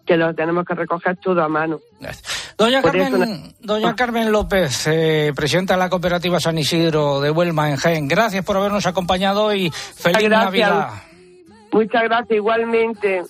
que 0.05 0.15
lo 0.15 0.33
tenemos 0.33 0.65
que 0.65 0.73
recoger 0.73 1.17
todo 1.17 1.43
a 1.43 1.49
mano. 1.49 1.81
Doña, 2.57 2.81
Carmen, 2.81 3.53
doña 3.59 3.93
Carmen 3.93 4.31
López, 4.31 4.87
eh, 4.87 5.33
presidenta 5.35 5.73
de 5.73 5.79
la 5.79 5.89
cooperativa 5.89 6.39
San 6.39 6.57
Isidro 6.57 7.19
de 7.19 7.29
Huelma 7.29 7.69
en 7.69 7.75
Jaén, 7.75 8.07
gracias 8.07 8.45
por 8.45 8.55
habernos 8.55 8.85
acompañado 8.85 9.53
y 9.53 9.69
feliz 9.69 10.29
Navidad. 10.29 10.89
Muchas 11.73 12.03
gracias, 12.03 12.37
igualmente. 12.37 13.23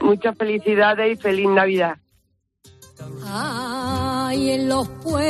Muchas 0.00 0.38
felicidades 0.38 1.18
y 1.18 1.20
feliz 1.20 1.48
Navidad. 1.48 1.96
Ay, 3.26 4.52
en 4.52 4.68
los 4.68 4.88
pueblos 5.02 5.24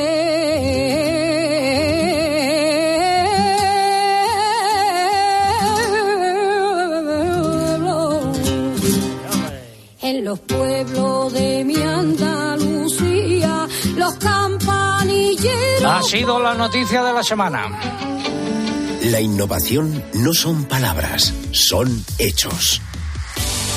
los 10.35 10.41
pueblos 10.41 11.33
de 11.33 11.65
mi 11.65 11.77
Andalucía, 11.77 13.69
los 13.95 14.15
campanilleros. 14.15 15.85
Ha 15.85 16.03
sido 16.03 16.41
la 16.41 16.55
noticia 16.55 17.05
de 17.05 17.13
la 17.13 17.23
semana. 17.23 17.79
La 19.03 19.21
innovación 19.21 20.03
no 20.15 20.35
son 20.35 20.65
palabras, 20.65 21.33
son 21.53 22.05
hechos. 22.19 22.81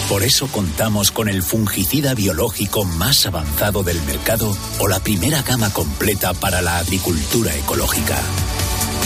Por 0.09 0.23
eso 0.23 0.47
contamos 0.47 1.11
con 1.11 1.29
el 1.29 1.43
fungicida 1.43 2.15
biológico 2.15 2.85
más 2.85 3.27
avanzado 3.27 3.83
del 3.83 4.01
mercado 4.03 4.57
o 4.79 4.87
la 4.87 4.99
primera 4.99 5.43
gama 5.43 5.71
completa 5.71 6.33
para 6.33 6.63
la 6.63 6.79
agricultura 6.79 7.53
ecológica. 7.55 8.17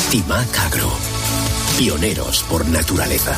Timac 0.10 0.58
Agro. 0.60 0.89
Pioneros 1.77 2.43
por 2.43 2.65
naturaleza. 2.67 3.36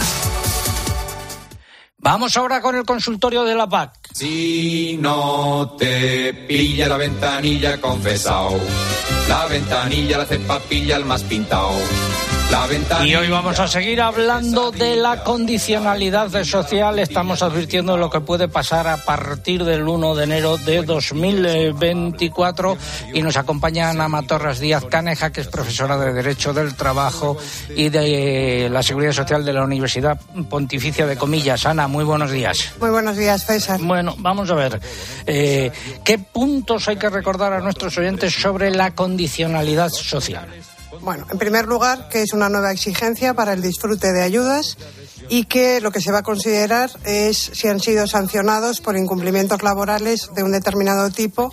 Vamos 2.03 2.35
ahora 2.35 2.61
con 2.61 2.75
el 2.75 2.83
consultorio 2.83 3.45
de 3.45 3.55
la 3.55 3.67
PAC. 3.67 4.09
Si 4.13 4.97
no 4.99 5.77
te 5.79 6.33
pilla 6.33 6.89
la 6.89 6.97
ventanilla, 6.97 7.79
confesao. 7.79 8.59
La 9.29 9.45
ventanilla, 9.45 10.17
la 10.17 10.25
cepa 10.25 10.59
pilla 10.59 10.97
el 10.97 11.05
más 11.05 11.23
pintao. 11.23 11.71
Y 13.03 13.15
hoy 13.15 13.29
vamos 13.29 13.59
a 13.59 13.67
seguir 13.67 13.99
hablando 13.99 14.71
de 14.71 14.95
la 14.95 15.23
condicionalidad 15.23 16.43
social. 16.43 16.99
Estamos 16.99 17.41
advirtiendo 17.41 17.97
lo 17.97 18.11
que 18.11 18.21
puede 18.21 18.47
pasar 18.47 18.87
a 18.87 18.97
partir 18.97 19.63
del 19.63 19.87
1 19.87 20.13
de 20.13 20.23
enero 20.23 20.57
de 20.57 20.83
2024 20.83 22.77
y 23.13 23.23
nos 23.23 23.37
acompaña 23.37 23.89
Ana 23.89 24.07
Matorras 24.07 24.59
Díaz 24.59 24.85
Caneja, 24.85 25.31
que 25.31 25.41
es 25.41 25.47
profesora 25.47 25.97
de 25.97 26.13
Derecho 26.13 26.53
del 26.53 26.75
Trabajo 26.75 27.37
y 27.75 27.89
de 27.89 28.69
la 28.71 28.83
Seguridad 28.83 29.13
Social 29.13 29.43
de 29.43 29.53
la 29.53 29.63
Universidad 29.63 30.19
Pontificia 30.47 31.07
de 31.07 31.17
Comillas. 31.17 31.65
Ana, 31.65 31.87
muy 31.87 32.03
buenos 32.03 32.29
días. 32.29 32.73
Muy 32.79 32.91
buenos 32.91 33.17
días, 33.17 33.47
César. 33.47 33.79
Bueno, 33.81 34.13
vamos 34.19 34.51
a 34.51 34.53
ver. 34.53 34.79
Eh, 35.25 35.71
¿Qué 36.03 36.19
puntos 36.19 36.87
hay 36.87 36.97
que 36.97 37.09
recordar 37.09 37.51
a 37.53 37.61
nuestros 37.61 37.97
oyentes 37.97 38.31
sobre 38.31 38.69
la 38.69 38.91
condicionalidad 38.91 39.89
social? 39.89 40.47
Bueno, 41.03 41.27
en 41.29 41.37
primer 41.37 41.65
lugar, 41.65 42.07
que 42.07 42.21
es 42.21 42.31
una 42.31 42.47
nueva 42.47 42.71
exigencia 42.71 43.33
para 43.33 43.51
el 43.51 43.61
disfrute 43.61 44.13
de 44.13 44.23
ayudas 44.23 44.77
y 45.27 45.43
que 45.43 45.81
lo 45.81 45.91
que 45.91 45.99
se 45.99 46.13
va 46.13 46.19
a 46.19 46.23
considerar 46.23 46.91
es 47.03 47.37
si 47.37 47.67
han 47.67 47.81
sido 47.81 48.07
sancionados 48.07 48.79
por 48.79 48.95
incumplimientos 48.95 49.63
laborales 49.63 50.29
de 50.33 50.43
un 50.43 50.53
determinado 50.53 51.09
tipo 51.09 51.51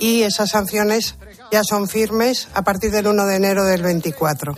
y 0.00 0.22
esas 0.22 0.50
sanciones 0.50 1.14
ya 1.52 1.62
son 1.62 1.88
firmes 1.88 2.48
a 2.54 2.62
partir 2.62 2.90
del 2.90 3.06
1 3.06 3.24
de 3.26 3.36
enero 3.36 3.64
del 3.64 3.82
24. 3.82 4.52
O 4.52 4.56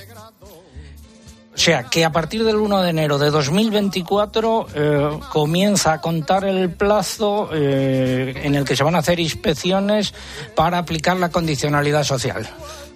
sea, 1.62 1.82
que 1.84 2.06
a 2.06 2.10
partir 2.10 2.42
del 2.42 2.56
1 2.56 2.82
de 2.82 2.88
enero 2.88 3.18
de 3.18 3.30
2024 3.30 4.66
eh, 4.74 5.20
comienza 5.30 5.92
a 5.92 6.00
contar 6.00 6.46
el 6.46 6.70
plazo 6.70 7.50
eh, 7.52 8.40
en 8.42 8.54
el 8.54 8.64
que 8.64 8.74
se 8.74 8.84
van 8.84 8.94
a 8.94 9.00
hacer 9.00 9.20
inspecciones 9.20 10.14
para 10.54 10.78
aplicar 10.78 11.18
la 11.18 11.28
condicionalidad 11.28 12.04
social. 12.04 12.48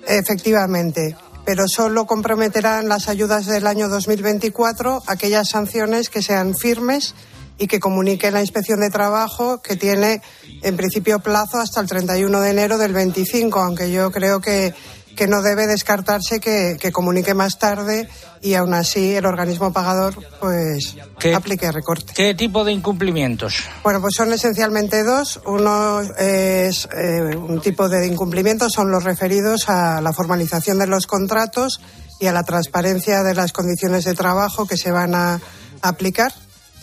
Efectivamente 0.06 1.16
pero 1.44 1.64
solo 1.68 2.06
comprometerán 2.06 2.88
las 2.88 3.08
ayudas 3.08 3.46
del 3.46 3.66
año 3.66 3.88
2024 3.88 5.02
aquellas 5.06 5.48
sanciones 5.48 6.10
que 6.10 6.22
sean 6.22 6.54
firmes 6.54 7.14
y 7.58 7.66
que 7.66 7.80
comunique 7.80 8.30
la 8.30 8.40
Inspección 8.40 8.80
de 8.80 8.90
Trabajo, 8.90 9.62
que 9.62 9.76
tiene 9.76 10.22
en 10.62 10.76
principio 10.76 11.20
plazo 11.20 11.58
hasta 11.58 11.80
el 11.80 11.86
31 11.86 12.40
de 12.40 12.50
enero 12.50 12.78
del 12.78 12.92
25, 12.92 13.60
aunque 13.60 13.92
yo 13.92 14.10
creo 14.10 14.40
que 14.40 14.74
que 15.14 15.26
no 15.26 15.42
debe 15.42 15.66
descartarse 15.66 16.40
que, 16.40 16.92
comunique 16.92 17.34
más 17.34 17.58
tarde 17.58 18.08
y 18.40 18.54
aún 18.54 18.74
así 18.74 19.14
el 19.14 19.26
organismo 19.26 19.72
pagador 19.72 20.14
pues 20.40 20.96
aplique 21.34 21.70
recorte. 21.72 22.12
¿Qué 22.14 22.34
tipo 22.34 22.64
de 22.64 22.72
incumplimientos? 22.72 23.64
Bueno, 23.82 24.00
pues 24.00 24.14
son 24.14 24.32
esencialmente 24.32 25.02
dos. 25.02 25.40
Uno 25.46 26.00
es 26.02 26.88
eh, 26.96 27.36
un 27.36 27.60
tipo 27.60 27.88
de 27.88 28.06
incumplimientos, 28.06 28.72
son 28.72 28.90
los 28.90 29.04
referidos 29.04 29.68
a 29.68 30.00
la 30.00 30.12
formalización 30.12 30.78
de 30.78 30.86
los 30.86 31.06
contratos 31.06 31.80
y 32.20 32.26
a 32.26 32.32
la 32.32 32.44
transparencia 32.44 33.22
de 33.22 33.34
las 33.34 33.52
condiciones 33.52 34.04
de 34.04 34.14
trabajo 34.14 34.66
que 34.66 34.76
se 34.76 34.90
van 34.90 35.14
a 35.14 35.40
aplicar 35.82 36.32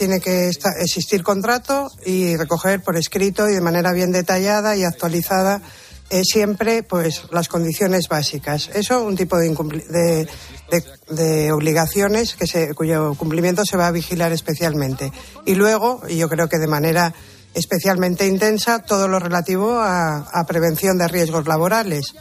tiene 0.01 0.19
que 0.19 0.49
existir 0.79 1.21
contrato 1.21 1.87
y 2.03 2.35
recoger 2.35 2.81
por 2.81 2.97
escrito 2.97 3.47
y 3.47 3.53
de 3.53 3.61
manera 3.61 3.91
bien 3.93 4.11
detallada 4.11 4.75
y 4.75 4.83
actualizada 4.83 5.61
siempre 6.23 6.83
pues 6.83 7.23
las 7.31 7.47
condiciones 7.47 8.07
básicas. 8.09 8.69
Eso 8.73 9.03
un 9.03 9.15
tipo 9.15 9.37
de, 9.37 10.27
de, 11.09 11.51
obligaciones 11.51 12.35
que 12.35 12.47
se, 12.47 12.73
cuyo 12.73 13.15
cumplimiento 13.15 13.65
se 13.65 13.77
va 13.77 13.87
a 13.87 13.91
vigilar 13.91 14.33
especialmente. 14.33 15.11
Y 15.45 15.55
luego, 15.55 16.01
y 16.07 16.17
yo 16.17 16.27
creo 16.27 16.49
que 16.49 16.57
de 16.57 16.67
manera 16.67 17.13
especialmente 17.53 18.27
intensa, 18.27 18.79
todo 18.79 19.07
lo 19.07 19.19
relativo 19.19 19.79
a, 19.79 20.45
prevención 20.47 20.97
de 20.97 21.07
riesgos 21.07 21.47
laborales. 21.47 22.13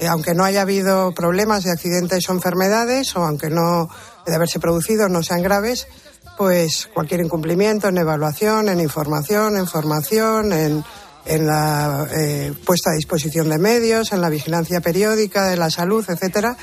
Eh, 0.00 0.06
aunque 0.06 0.34
no 0.34 0.44
haya 0.44 0.62
habido 0.62 1.12
problemas 1.12 1.64
de 1.64 1.72
accidentes 1.72 2.28
o 2.28 2.32
enfermedades, 2.32 3.16
o 3.16 3.24
aunque 3.24 3.50
no 3.50 3.88
de 4.26 4.34
haberse 4.34 4.60
producido 4.60 5.08
no 5.08 5.22
sean 5.22 5.42
graves, 5.42 5.88
pues 6.36 6.88
cualquier 6.94 7.20
incumplimiento 7.20 7.88
en 7.88 7.98
evaluación, 7.98 8.68
en 8.68 8.80
información, 8.80 9.56
en 9.56 9.66
formación, 9.66 10.52
en 10.52 10.84
en 11.24 11.46
la 11.46 12.08
eh, 12.10 12.52
puesta 12.64 12.90
a 12.90 12.94
disposición 12.94 13.48
de 13.48 13.58
medios, 13.58 14.12
en 14.12 14.20
la 14.20 14.28
vigilancia 14.28 14.80
periódica 14.80 15.46
de 15.46 15.56
la 15.56 15.70
salud, 15.70 16.04
etcétera, 16.08 16.56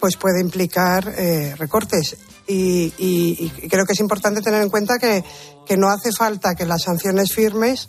pues 0.00 0.16
puede 0.16 0.40
implicar 0.40 1.12
eh, 1.16 1.54
recortes. 1.58 2.16
Y, 2.46 3.50
creo 3.70 3.86
que 3.86 3.92
es 3.92 4.00
importante 4.00 4.42
tener 4.42 4.62
en 4.62 4.68
cuenta 4.68 4.98
que, 4.98 5.24
no 5.76 5.88
hace 5.88 6.12
falta 6.12 6.54
que 6.54 6.66
las 6.66 6.82
sanciones 6.82 7.32
firmes 7.32 7.88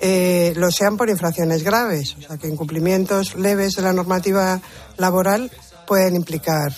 eh, 0.00 0.52
lo 0.56 0.70
sean 0.70 0.96
por 0.96 1.10
infracciones 1.10 1.64
graves, 1.64 2.14
o 2.16 2.22
sea, 2.22 2.36
que 2.36 2.46
incumplimientos 2.46 3.34
leves 3.34 3.72
de 3.72 3.82
la 3.82 3.92
normativa 3.92 4.60
laboral 4.98 5.50
pueden 5.86 6.14
implicar 6.14 6.72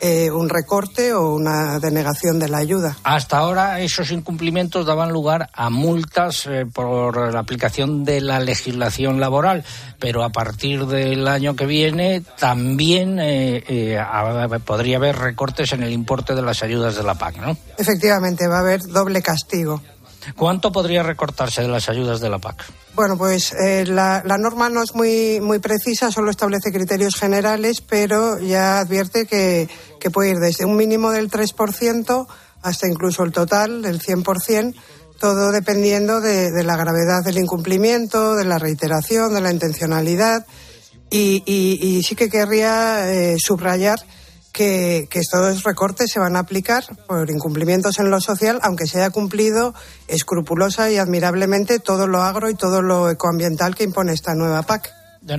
eh, 0.00 0.30
un 0.30 0.48
recorte 0.48 1.12
o 1.12 1.34
una 1.34 1.78
denegación 1.78 2.38
de 2.38 2.48
la 2.48 2.58
ayuda. 2.58 2.96
Hasta 3.02 3.38
ahora 3.38 3.80
esos 3.80 4.10
incumplimientos 4.10 4.86
daban 4.86 5.12
lugar 5.12 5.50
a 5.52 5.70
multas 5.70 6.46
eh, 6.46 6.66
por 6.66 7.32
la 7.32 7.40
aplicación 7.40 8.04
de 8.04 8.20
la 8.20 8.40
legislación 8.40 9.20
laboral, 9.20 9.64
pero 9.98 10.24
a 10.24 10.30
partir 10.30 10.86
del 10.86 11.26
año 11.26 11.56
que 11.56 11.66
viene 11.66 12.22
también 12.38 13.18
eh, 13.20 13.98
podría 14.64 14.96
haber 14.96 15.16
recortes 15.16 15.72
en 15.72 15.82
el 15.82 15.92
importe 15.92 16.34
de 16.34 16.42
las 16.42 16.62
ayudas 16.62 16.96
de 16.96 17.02
la 17.02 17.14
PAC, 17.14 17.38
¿no? 17.38 17.56
Efectivamente, 17.76 18.46
va 18.48 18.56
a 18.56 18.60
haber 18.60 18.82
doble 18.82 19.22
castigo. 19.22 19.80
¿Cuánto 20.36 20.72
podría 20.72 21.02
recortarse 21.02 21.62
de 21.62 21.68
las 21.68 21.88
ayudas 21.88 22.20
de 22.20 22.28
la 22.28 22.38
PAC? 22.38 22.64
Bueno, 22.94 23.16
pues 23.16 23.52
eh, 23.52 23.84
la, 23.86 24.22
norma 24.38 24.68
no 24.68 24.82
es 24.82 24.94
muy, 24.94 25.40
muy 25.40 25.58
precisa, 25.58 26.10
solo 26.10 26.30
establece 26.30 26.72
criterios 26.72 27.14
generales, 27.14 27.80
pero 27.80 28.38
ya 28.38 28.80
advierte 28.80 29.26
que, 29.26 29.68
puede 30.12 30.30
ir 30.30 30.36
desde 30.38 30.64
un 30.64 30.76
mínimo 30.76 31.10
del 31.10 31.30
3% 31.30 32.26
hasta 32.62 32.88
incluso 32.88 33.22
el 33.22 33.32
total 33.32 33.82
del 33.82 34.00
100%, 34.00 34.74
todo 35.20 35.52
dependiendo 35.52 36.20
de, 36.20 36.50
la 36.64 36.76
gravedad 36.76 37.22
del 37.24 37.38
incumplimiento, 37.38 38.34
de 38.34 38.44
la 38.44 38.58
reiteración, 38.58 39.34
de 39.34 39.40
la 39.40 39.52
intencionalidad. 39.52 40.46
Y, 41.10 42.02
sí 42.06 42.14
que 42.16 42.28
querría 42.28 43.12
eh, 43.12 43.36
subrayar 43.38 43.98
que, 44.58 45.08
estos 45.12 45.62
recortes 45.62 46.10
se 46.10 46.18
van 46.18 46.34
a 46.34 46.40
aplicar 46.40 46.82
por 47.06 47.30
incumplimientos 47.30 48.00
en 48.00 48.10
lo 48.10 48.20
social, 48.20 48.58
aunque 48.62 48.88
se 48.88 48.98
haya 48.98 49.10
cumplido 49.10 49.72
escrupulosa 50.08 50.90
y 50.90 50.96
admirablemente 50.96 51.78
todo 51.78 52.08
lo 52.08 52.22
agro 52.22 52.50
y 52.50 52.56
todo 52.56 52.82
lo 52.82 53.08
ecoambiental 53.08 53.76
que 53.76 53.84
impone 53.84 54.12
esta 54.12 54.34
nueva 54.34 54.62
PAC. 54.62 54.92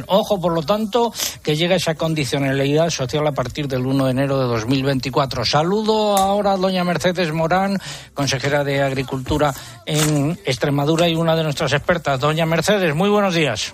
Ojo, 0.08 0.40
por 0.40 0.54
lo 0.54 0.62
tanto, 0.62 1.12
que 1.44 1.56
llega 1.56 1.76
esa 1.76 1.96
condicionalidad 1.96 2.90
social 2.92 3.26
a 3.28 3.32
partir 3.34 3.68
del 3.68 3.86
1 3.86 4.06
de 4.06 4.12
enero 4.12 4.40
de 4.40 4.46
2024. 4.46 5.44
Saludo 5.44 6.18
ahora 6.18 6.54
a 6.54 6.58
doña 6.58 6.84
Mercedes 6.84 7.34
Morán, 7.34 7.78
consejera 8.14 8.64
de 8.64 8.82
Agricultura 8.82 9.54
en 9.86 10.40
Extremadura 10.46 11.10
y 11.10 11.16
una 11.16 11.36
de 11.36 11.44
nuestras 11.44 11.74
expertas. 11.74 12.20
Doña 12.20 12.46
Mercedes, 12.46 12.94
muy 12.96 13.10
buenos 13.10 13.34
días. 13.34 13.74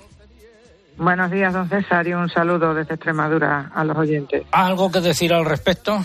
Buenos 0.97 1.29
días, 1.29 1.53
don 1.53 1.67
César, 1.67 2.07
y 2.07 2.13
un 2.13 2.29
saludo 2.29 2.73
desde 2.73 2.93
Extremadura 2.93 3.69
a 3.73 3.83
los 3.83 3.97
oyentes. 3.97 4.43
¿Algo 4.51 4.89
que 4.89 5.01
decir 5.01 5.33
al 5.33 5.43
respecto? 5.43 5.99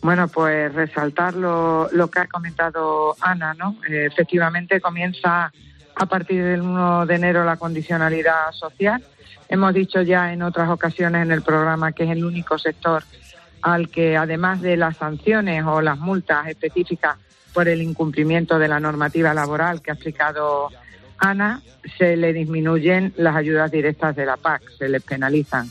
Bueno, 0.00 0.28
pues 0.28 0.72
resaltar 0.74 1.34
lo, 1.34 1.88
que 2.10 2.20
ha 2.20 2.26
comentado 2.26 3.14
Ana, 3.20 3.54
¿no? 3.54 3.76
Eh, 3.88 4.06
efectivamente 4.06 4.80
comienza 4.80 5.52
a 5.96 6.06
partir 6.06 6.42
del 6.44 6.62
1 6.62 7.06
de 7.06 7.14
enero 7.14 7.44
la 7.44 7.56
condicionalidad 7.56 8.52
social. 8.52 9.04
Hemos 9.48 9.74
dicho 9.74 10.00
ya 10.02 10.32
en 10.32 10.42
otras 10.42 10.70
ocasiones 10.70 11.22
en 11.22 11.32
el 11.32 11.42
programa 11.42 11.92
que 11.92 12.04
es 12.04 12.10
el 12.10 12.24
único 12.24 12.58
sector 12.58 13.02
al 13.60 13.88
que, 13.88 14.16
además 14.16 14.60
de 14.60 14.76
las 14.76 14.96
sanciones 14.96 15.64
o 15.64 15.80
las 15.80 15.98
multas 15.98 16.48
específicas 16.48 17.16
por 17.52 17.68
el 17.68 17.80
incumplimiento 17.80 18.58
de 18.58 18.68
la 18.68 18.80
normativa 18.80 19.32
laboral 19.32 19.80
que 19.80 19.90
ha 19.90 19.94
aplicado 19.94 20.70
Ana, 21.24 21.62
se 21.98 22.16
le 22.16 22.32
disminuyen 22.32 23.14
las 23.16 23.34
ayudas 23.34 23.70
directas 23.70 24.14
de 24.14 24.26
la 24.26 24.36
PAC, 24.36 24.62
se 24.78 24.88
les 24.88 25.02
penalizan. 25.02 25.70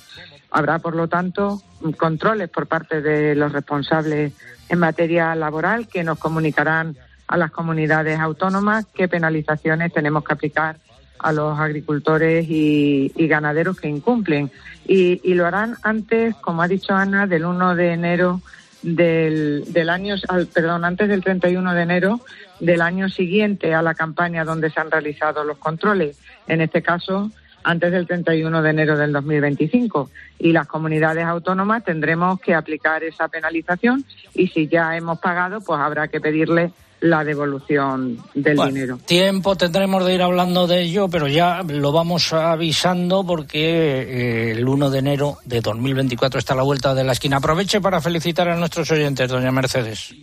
Habrá, 0.49 0.79
por 0.79 0.95
lo 0.95 1.07
tanto, 1.07 1.61
controles 1.97 2.49
por 2.49 2.67
parte 2.67 3.01
de 3.01 3.35
los 3.35 3.51
responsables 3.51 4.33
en 4.69 4.79
materia 4.79 5.35
laboral 5.35 5.87
que 5.87 6.03
nos 6.03 6.17
comunicarán 6.17 6.95
a 7.27 7.37
las 7.37 7.51
comunidades 7.51 8.19
autónomas 8.19 8.85
qué 8.93 9.07
penalizaciones 9.07 9.93
tenemos 9.93 10.23
que 10.23 10.33
aplicar 10.33 10.77
a 11.19 11.31
los 11.31 11.57
agricultores 11.57 12.45
y, 12.49 13.11
ganaderos 13.15 13.79
que 13.79 13.87
incumplen. 13.87 14.51
Y, 14.85 15.21
y, 15.23 15.35
lo 15.35 15.45
harán 15.45 15.77
antes, 15.83 16.35
como 16.35 16.61
ha 16.61 16.67
dicho 16.67 16.93
Ana, 16.93 17.27
del 17.27 17.45
1 17.45 17.75
de 17.75 17.93
enero 17.93 18.41
del, 18.83 19.63
del 19.73 19.89
año, 19.89 20.15
perdón, 20.53 20.85
antes 20.85 21.09
del 21.09 21.23
31 21.23 21.73
de 21.73 21.81
enero 21.81 22.21
del 22.59 22.81
año 22.81 23.09
siguiente 23.09 23.73
a 23.73 23.81
la 23.81 23.95
campaña 23.95 24.45
donde 24.45 24.69
se 24.69 24.79
han 24.79 24.91
realizado 24.91 25.43
los 25.43 25.57
controles. 25.57 26.17
En 26.47 26.61
este 26.61 26.81
caso, 26.81 27.31
antes 27.63 27.91
del 27.91 28.05
31 28.05 28.61
de 28.61 28.69
enero 28.69 28.97
del 28.97 29.11
2025. 29.11 30.09
Y 30.39 30.51
las 30.51 30.67
comunidades 30.67 31.25
autónomas 31.25 31.83
tendremos 31.83 32.39
que 32.39 32.53
aplicar 32.53 33.03
esa 33.03 33.27
penalización 33.27 34.03
y 34.33 34.47
si 34.47 34.67
ya 34.67 34.95
hemos 34.95 35.19
pagado, 35.19 35.61
pues 35.61 35.79
habrá 35.79 36.07
que 36.07 36.19
pedirle 36.19 36.71
la 37.03 37.25
devolución 37.25 38.17
del 38.33 38.57
dinero. 38.57 38.97
Tiempo 39.05 39.57
tendremos 39.57 40.05
de 40.05 40.15
ir 40.15 40.21
hablando 40.21 40.67
de 40.67 40.83
ello, 40.83 41.09
pero 41.09 41.27
ya 41.27 41.61
lo 41.61 41.91
vamos 41.91 42.31
avisando 42.31 43.25
porque 43.25 43.59
eh, 43.59 44.51
el 44.51 44.65
1 44.65 44.89
de 44.89 44.99
enero 44.99 45.37
de 45.43 45.59
2024 45.59 46.39
está 46.39 46.53
a 46.53 46.57
la 46.57 46.63
vuelta 46.63 46.95
de 46.95 47.03
la 47.03 47.11
esquina. 47.11 47.37
Aproveche 47.37 47.81
para 47.81 47.99
felicitar 47.99 48.47
a 48.47 48.55
nuestros 48.55 48.89
oyentes, 48.89 49.29
doña 49.29 49.51
Mercedes. 49.51 50.15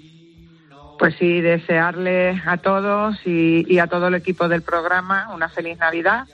Pues 0.98 1.14
sí, 1.18 1.42
desearle 1.42 2.40
a 2.46 2.56
todos 2.56 3.18
y, 3.26 3.78
a 3.78 3.86
todo 3.86 4.08
el 4.08 4.14
equipo 4.14 4.48
del 4.48 4.62
programa 4.62 5.28
una 5.34 5.50
feliz 5.50 5.78
Navidad 5.78 6.26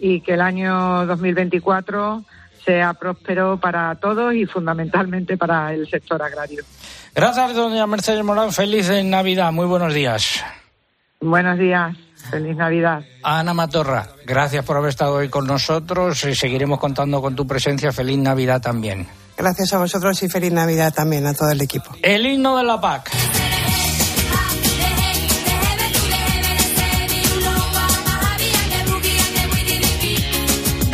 y 0.00 0.22
que 0.22 0.34
el 0.34 0.40
año 0.40 1.06
2024 1.06 2.24
sea 2.64 2.94
próspero 2.94 3.58
para 3.58 3.94
todos 3.96 4.34
y 4.34 4.46
fundamentalmente 4.46 5.36
para 5.36 5.72
el 5.72 5.88
sector 5.88 6.22
agrario. 6.22 6.64
Gracias, 7.14 7.54
doña 7.54 7.86
Mercedes 7.86 8.24
Morán. 8.24 8.52
Feliz 8.52 8.90
Navidad. 9.04 9.52
Muy 9.52 9.66
buenos 9.66 9.94
días. 9.94 10.42
Buenos 11.20 11.58
días. 11.58 11.96
Feliz 12.30 12.56
Navidad. 12.56 13.04
Ana 13.22 13.52
Matorra, 13.52 14.08
gracias 14.24 14.64
por 14.64 14.76
haber 14.76 14.90
estado 14.90 15.16
hoy 15.16 15.28
con 15.28 15.46
nosotros 15.46 16.24
y 16.24 16.34
seguiremos 16.34 16.78
contando 16.78 17.20
con 17.20 17.36
tu 17.36 17.46
presencia. 17.46 17.92
Feliz 17.92 18.18
Navidad 18.18 18.62
también. 18.62 19.06
Gracias 19.36 19.72
a 19.72 19.78
vosotros 19.78 20.22
y 20.22 20.28
feliz 20.28 20.52
Navidad 20.52 20.92
también 20.94 21.26
a 21.26 21.34
todo 21.34 21.50
el 21.50 21.60
equipo. 21.60 21.90
El 22.02 22.24
himno 22.26 22.56
de 22.56 22.64
la 22.64 22.80
PAC. 22.80 23.10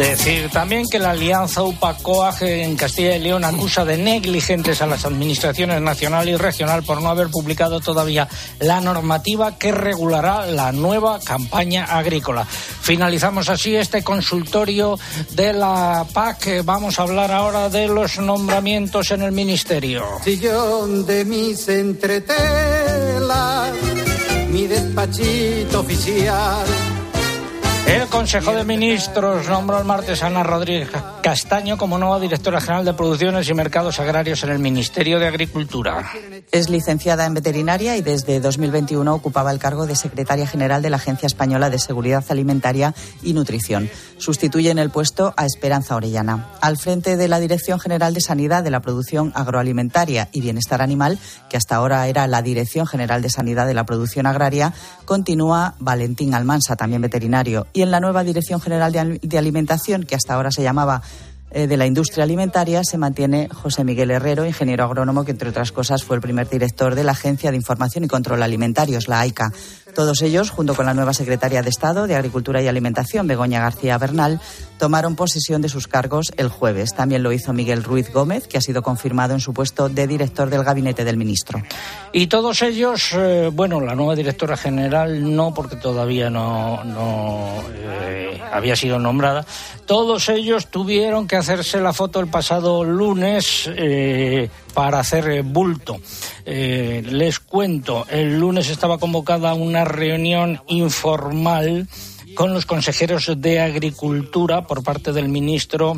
Decir 0.00 0.48
también 0.48 0.86
que 0.90 0.98
la 0.98 1.10
alianza 1.10 1.62
UPA-COAG 1.62 2.42
en 2.44 2.74
Castilla 2.74 3.16
y 3.16 3.20
León 3.20 3.44
acusa 3.44 3.84
de 3.84 3.98
negligentes 3.98 4.80
a 4.80 4.86
las 4.86 5.04
administraciones 5.04 5.82
nacional 5.82 6.26
y 6.26 6.36
regional 6.36 6.82
por 6.84 7.02
no 7.02 7.10
haber 7.10 7.28
publicado 7.28 7.80
todavía 7.80 8.26
la 8.60 8.80
normativa 8.80 9.58
que 9.58 9.72
regulará 9.72 10.46
la 10.46 10.72
nueva 10.72 11.20
campaña 11.20 11.84
agrícola. 11.84 12.46
Finalizamos 12.46 13.50
así 13.50 13.76
este 13.76 14.02
consultorio 14.02 14.98
de 15.32 15.52
la 15.52 16.06
PAC. 16.10 16.64
Vamos 16.64 16.98
a 16.98 17.02
hablar 17.02 17.30
ahora 17.30 17.68
de 17.68 17.86
los 17.86 18.18
nombramientos 18.18 19.10
en 19.10 19.20
el 19.20 19.32
ministerio. 19.32 20.06
Sillón 20.24 21.04
de 21.04 21.26
mis 21.26 21.68
entretelas, 21.68 22.38
mi 24.48 24.66
despachito 24.66 25.80
oficial 25.80 26.64
el 27.90 28.07
Consejo 28.07 28.53
de 28.53 28.62
Ministros 28.62 29.48
nombró 29.48 29.79
el 29.79 29.85
martes 29.85 30.22
Ana 30.22 30.44
Rodríguez 30.44 30.90
Castaño 31.22 31.76
como 31.76 31.98
nueva 31.98 32.20
directora 32.20 32.61
general 32.61 32.85
de 32.85 32.94
Producciones 32.94 33.48
y 33.48 33.55
Mercados 33.55 33.98
Agrarios 33.98 34.44
en 34.44 34.50
el 34.50 34.61
Ministerio 34.61 35.18
de 35.18 35.26
Agricultura. 35.26 36.09
Es 36.53 36.70
licenciada 36.70 37.26
en 37.26 37.35
veterinaria 37.35 37.96
y 37.96 38.03
desde 38.03 38.38
2021 38.38 39.12
ocupaba 39.12 39.50
el 39.50 39.59
cargo 39.59 39.87
de 39.87 39.96
secretaria 39.96 40.46
general 40.46 40.83
de 40.83 40.90
la 40.90 40.96
Agencia 40.96 41.26
Española 41.26 41.68
de 41.68 41.79
Seguridad 41.79 42.24
Alimentaria 42.29 42.94
y 43.22 43.33
Nutrición. 43.33 43.90
Sustituye 44.18 44.70
en 44.70 44.79
el 44.79 44.90
puesto 44.90 45.35
a 45.37 45.44
Esperanza 45.44 45.96
Orellana. 45.96 46.48
Al 46.61 46.76
frente 46.76 47.16
de 47.16 47.29
la 47.29 47.40
Dirección 47.40 47.81
General 47.81 48.14
de 48.14 48.20
Sanidad 48.20 48.62
de 48.62 48.70
la 48.70 48.81
Producción 48.81 49.33
Agroalimentaria 49.35 50.29
y 50.33 50.40
Bienestar 50.40 50.81
Animal, 50.81 51.18
que 51.48 51.57
hasta 51.57 51.76
ahora 51.76 52.07
era 52.07 52.26
la 52.29 52.42
Dirección 52.42 52.87
General 52.87 53.20
de 53.20 53.31
Sanidad 53.31 53.66
de 53.66 53.74
la 53.74 53.85
Producción 53.85 54.26
Agraria, 54.26 54.72
continúa 55.05 55.74
Valentín 55.81 56.35
Almansa, 56.35 56.76
también 56.76 57.03
veterinario 57.03 57.66
en 57.82 57.90
la 57.90 58.00
nueva 58.00 58.24
Dirección 58.24 58.60
General 58.60 59.18
de 59.22 59.38
Alimentación, 59.38 60.04
que 60.04 60.14
hasta 60.14 60.34
ahora 60.34 60.50
se 60.50 60.62
llamaba 60.62 61.02
eh, 61.52 61.66
de 61.66 61.76
la 61.76 61.86
industria 61.86 62.22
alimentaria 62.22 62.84
se 62.84 62.96
mantiene 62.96 63.48
José 63.48 63.82
Miguel 63.82 64.12
Herrero, 64.12 64.46
ingeniero 64.46 64.84
agrónomo, 64.84 65.24
que 65.24 65.32
entre 65.32 65.48
otras 65.48 65.72
cosas 65.72 66.04
fue 66.04 66.14
el 66.14 66.22
primer 66.22 66.48
director 66.48 66.94
de 66.94 67.02
la 67.02 67.12
Agencia 67.12 67.50
de 67.50 67.56
Información 67.56 68.04
y 68.04 68.08
Control 68.08 68.40
Alimentarios, 68.42 69.08
la 69.08 69.20
AICA. 69.20 69.52
Todos 69.94 70.22
ellos, 70.22 70.50
junto 70.50 70.74
con 70.74 70.87
la 70.87 70.94
nueva 70.94 71.12
secretaria 71.12 71.62
de 71.62 71.70
Estado 71.70 72.07
de 72.07 72.14
Agricultura 72.14 72.62
y 72.62 72.68
Alimentación, 72.68 73.26
Begoña 73.26 73.61
García 73.61 73.98
Bernal, 73.98 74.40
tomaron 74.79 75.14
posesión 75.14 75.61
de 75.61 75.68
sus 75.68 75.87
cargos 75.88 76.33
el 76.37 76.48
jueves. 76.48 76.94
También 76.94 77.22
lo 77.22 77.33
hizo 77.33 77.53
Miguel 77.53 77.85
Ruiz 77.85 78.11
Gómez, 78.12 78.46
que 78.46 78.57
ha 78.59 78.61
sido 78.62 78.83
confirmado 78.83 79.35
en 79.35 79.40
su 79.40 79.53
puesto 79.53 79.88
de 79.88 80.07
director 80.07 80.48
del 80.48 80.64
gabinete 80.64 81.05
del 81.05 81.16
ministro. 81.16 81.62
Y 82.12 82.29
todos 82.29 82.62
ellos, 82.62 83.11
eh, 83.12 83.50
bueno, 83.53 83.81
la 83.81 83.94
nueva 83.94 84.14
directora 84.14 84.57
general 84.57 85.35
no, 85.37 85.53
porque 85.53 85.76
todavía 85.76 86.31
no, 86.31 86.81
eh, 87.74 88.40
había 88.53 88.74
sido 88.74 88.98
nombrada, 88.98 89.44
todos 89.87 90.29
ellos 90.29 90.68
tuvieron 90.68 91.26
que 91.26 91.37
hacerse 91.37 91.81
la 91.81 91.92
foto 91.92 92.20
el 92.20 92.29
pasado 92.29 92.85
lunes 92.85 93.68
eh, 93.76 94.48
para 94.72 95.00
hacer 95.00 95.42
bulto. 95.42 95.98
Eh, 96.44 97.03
les 97.07 97.38
cuento, 97.38 98.07
el 98.09 98.38
lunes 98.38 98.68
estaba 98.70 98.98
convocada 98.98 99.55
una 99.55 99.85
reunión 99.85 100.61
informal 100.68 101.88
con 102.35 102.55
los 102.55 102.66
consejeros 102.66 103.33
de 103.37 103.61
Agricultura 103.61 104.66
por 104.66 104.83
parte 104.83 105.12
del 105.12 105.29
ministro 105.29 105.96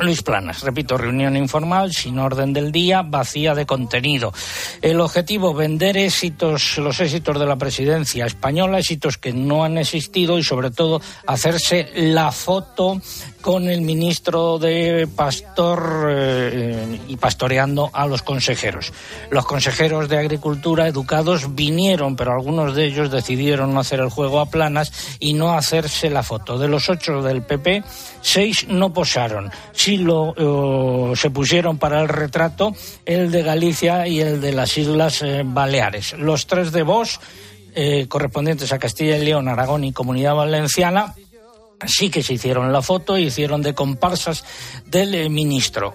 Luis 0.00 0.22
Planas, 0.22 0.62
repito, 0.62 0.96
reunión 0.96 1.36
informal, 1.36 1.92
sin 1.92 2.18
orden 2.18 2.52
del 2.52 2.70
día, 2.70 3.02
vacía 3.02 3.54
de 3.54 3.66
contenido. 3.66 4.32
El 4.80 5.00
objetivo, 5.00 5.54
vender 5.54 5.96
éxitos, 5.96 6.78
los 6.78 7.00
éxitos 7.00 7.38
de 7.38 7.46
la 7.46 7.56
presidencia 7.56 8.26
española, 8.26 8.78
éxitos 8.78 9.18
que 9.18 9.32
no 9.32 9.64
han 9.64 9.76
existido 9.76 10.38
y 10.38 10.44
sobre 10.44 10.70
todo 10.70 11.00
hacerse 11.26 11.90
la 11.96 12.30
foto 12.30 13.00
con 13.48 13.70
el 13.70 13.80
ministro 13.80 14.58
de 14.58 15.08
Pastor 15.16 16.06
eh, 16.10 17.00
y 17.08 17.16
pastoreando 17.16 17.88
a 17.94 18.06
los 18.06 18.20
consejeros. 18.20 18.92
Los 19.30 19.46
consejeros 19.46 20.10
de 20.10 20.18
Agricultura 20.18 20.86
educados 20.86 21.54
vinieron, 21.54 22.14
pero 22.14 22.32
algunos 22.32 22.74
de 22.74 22.84
ellos 22.84 23.10
decidieron 23.10 23.72
no 23.72 23.80
hacer 23.80 24.00
el 24.00 24.10
juego 24.10 24.40
a 24.40 24.50
planas 24.50 25.16
y 25.18 25.32
no 25.32 25.54
hacerse 25.54 26.10
la 26.10 26.22
foto. 26.22 26.58
De 26.58 26.68
los 26.68 26.90
ocho 26.90 27.22
del 27.22 27.40
PP, 27.40 27.84
seis 28.20 28.66
no 28.68 28.92
posaron. 28.92 29.50
Sí 29.72 29.96
lo, 29.96 30.34
eh, 31.12 31.16
se 31.16 31.30
pusieron 31.30 31.78
para 31.78 32.02
el 32.02 32.08
retrato 32.08 32.74
el 33.06 33.30
de 33.30 33.42
Galicia 33.44 34.06
y 34.06 34.20
el 34.20 34.42
de 34.42 34.52
las 34.52 34.76
Islas 34.76 35.22
eh, 35.22 35.40
Baleares. 35.42 36.12
Los 36.18 36.46
tres 36.46 36.70
de 36.70 36.82
Vos, 36.82 37.18
correspondientes 38.08 38.72
a 38.72 38.78
Castilla 38.78 39.16
y 39.16 39.24
León, 39.24 39.48
Aragón 39.48 39.84
y 39.84 39.92
Comunidad 39.92 40.34
Valenciana, 40.34 41.14
sí 41.86 42.10
que 42.10 42.22
se 42.22 42.34
hicieron 42.34 42.72
la 42.72 42.82
foto 42.82 43.18
y 43.18 43.24
hicieron 43.24 43.62
de 43.62 43.74
comparsas 43.74 44.44
del 44.86 45.14
eh, 45.14 45.28
ministro. 45.28 45.94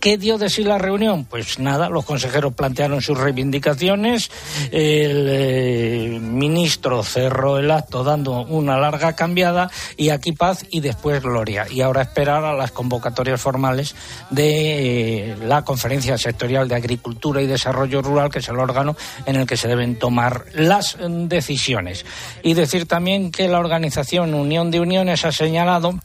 ¿Qué 0.00 0.18
dio 0.18 0.38
de 0.38 0.50
sí 0.50 0.64
la 0.64 0.78
reunión? 0.78 1.24
Pues 1.24 1.58
nada, 1.58 1.88
los 1.88 2.04
consejeros 2.04 2.54
plantearon 2.54 3.02
sus 3.02 3.18
reivindicaciones, 3.18 4.30
el 4.70 5.26
eh, 5.28 6.18
ministro 6.20 7.02
cerró 7.02 7.58
el 7.58 7.70
acto 7.70 8.02
dando 8.04 8.42
una 8.42 8.78
larga 8.78 9.14
cambiada 9.14 9.70
y 9.96 10.10
aquí 10.10 10.32
paz 10.32 10.66
y 10.70 10.80
después 10.80 11.22
gloria. 11.22 11.66
Y 11.70 11.80
ahora 11.80 12.02
esperar 12.02 12.44
a 12.44 12.54
las 12.54 12.72
convocatorias 12.72 13.40
formales 13.40 13.94
de 14.30 15.30
eh, 15.30 15.36
la 15.46 15.62
Conferencia 15.64 16.18
Sectorial 16.18 16.68
de 16.68 16.74
Agricultura 16.74 17.42
y 17.42 17.46
Desarrollo 17.46 18.02
Rural, 18.02 18.30
que 18.30 18.40
es 18.40 18.48
el 18.48 18.58
órgano 18.58 18.96
en 19.26 19.36
el 19.36 19.46
que 19.46 19.56
se 19.56 19.68
deben 19.68 19.98
tomar 19.98 20.46
las 20.54 20.96
decisiones. 21.00 22.04
Y 22.42 22.54
decir 22.54 22.86
también 22.86 23.30
que 23.30 23.48
la 23.48 23.58
organización 23.58 24.34
Unión 24.34 24.70
de 24.70 24.80
Uniones 24.80 25.24
ha 25.24 25.32
señalado 25.32 25.98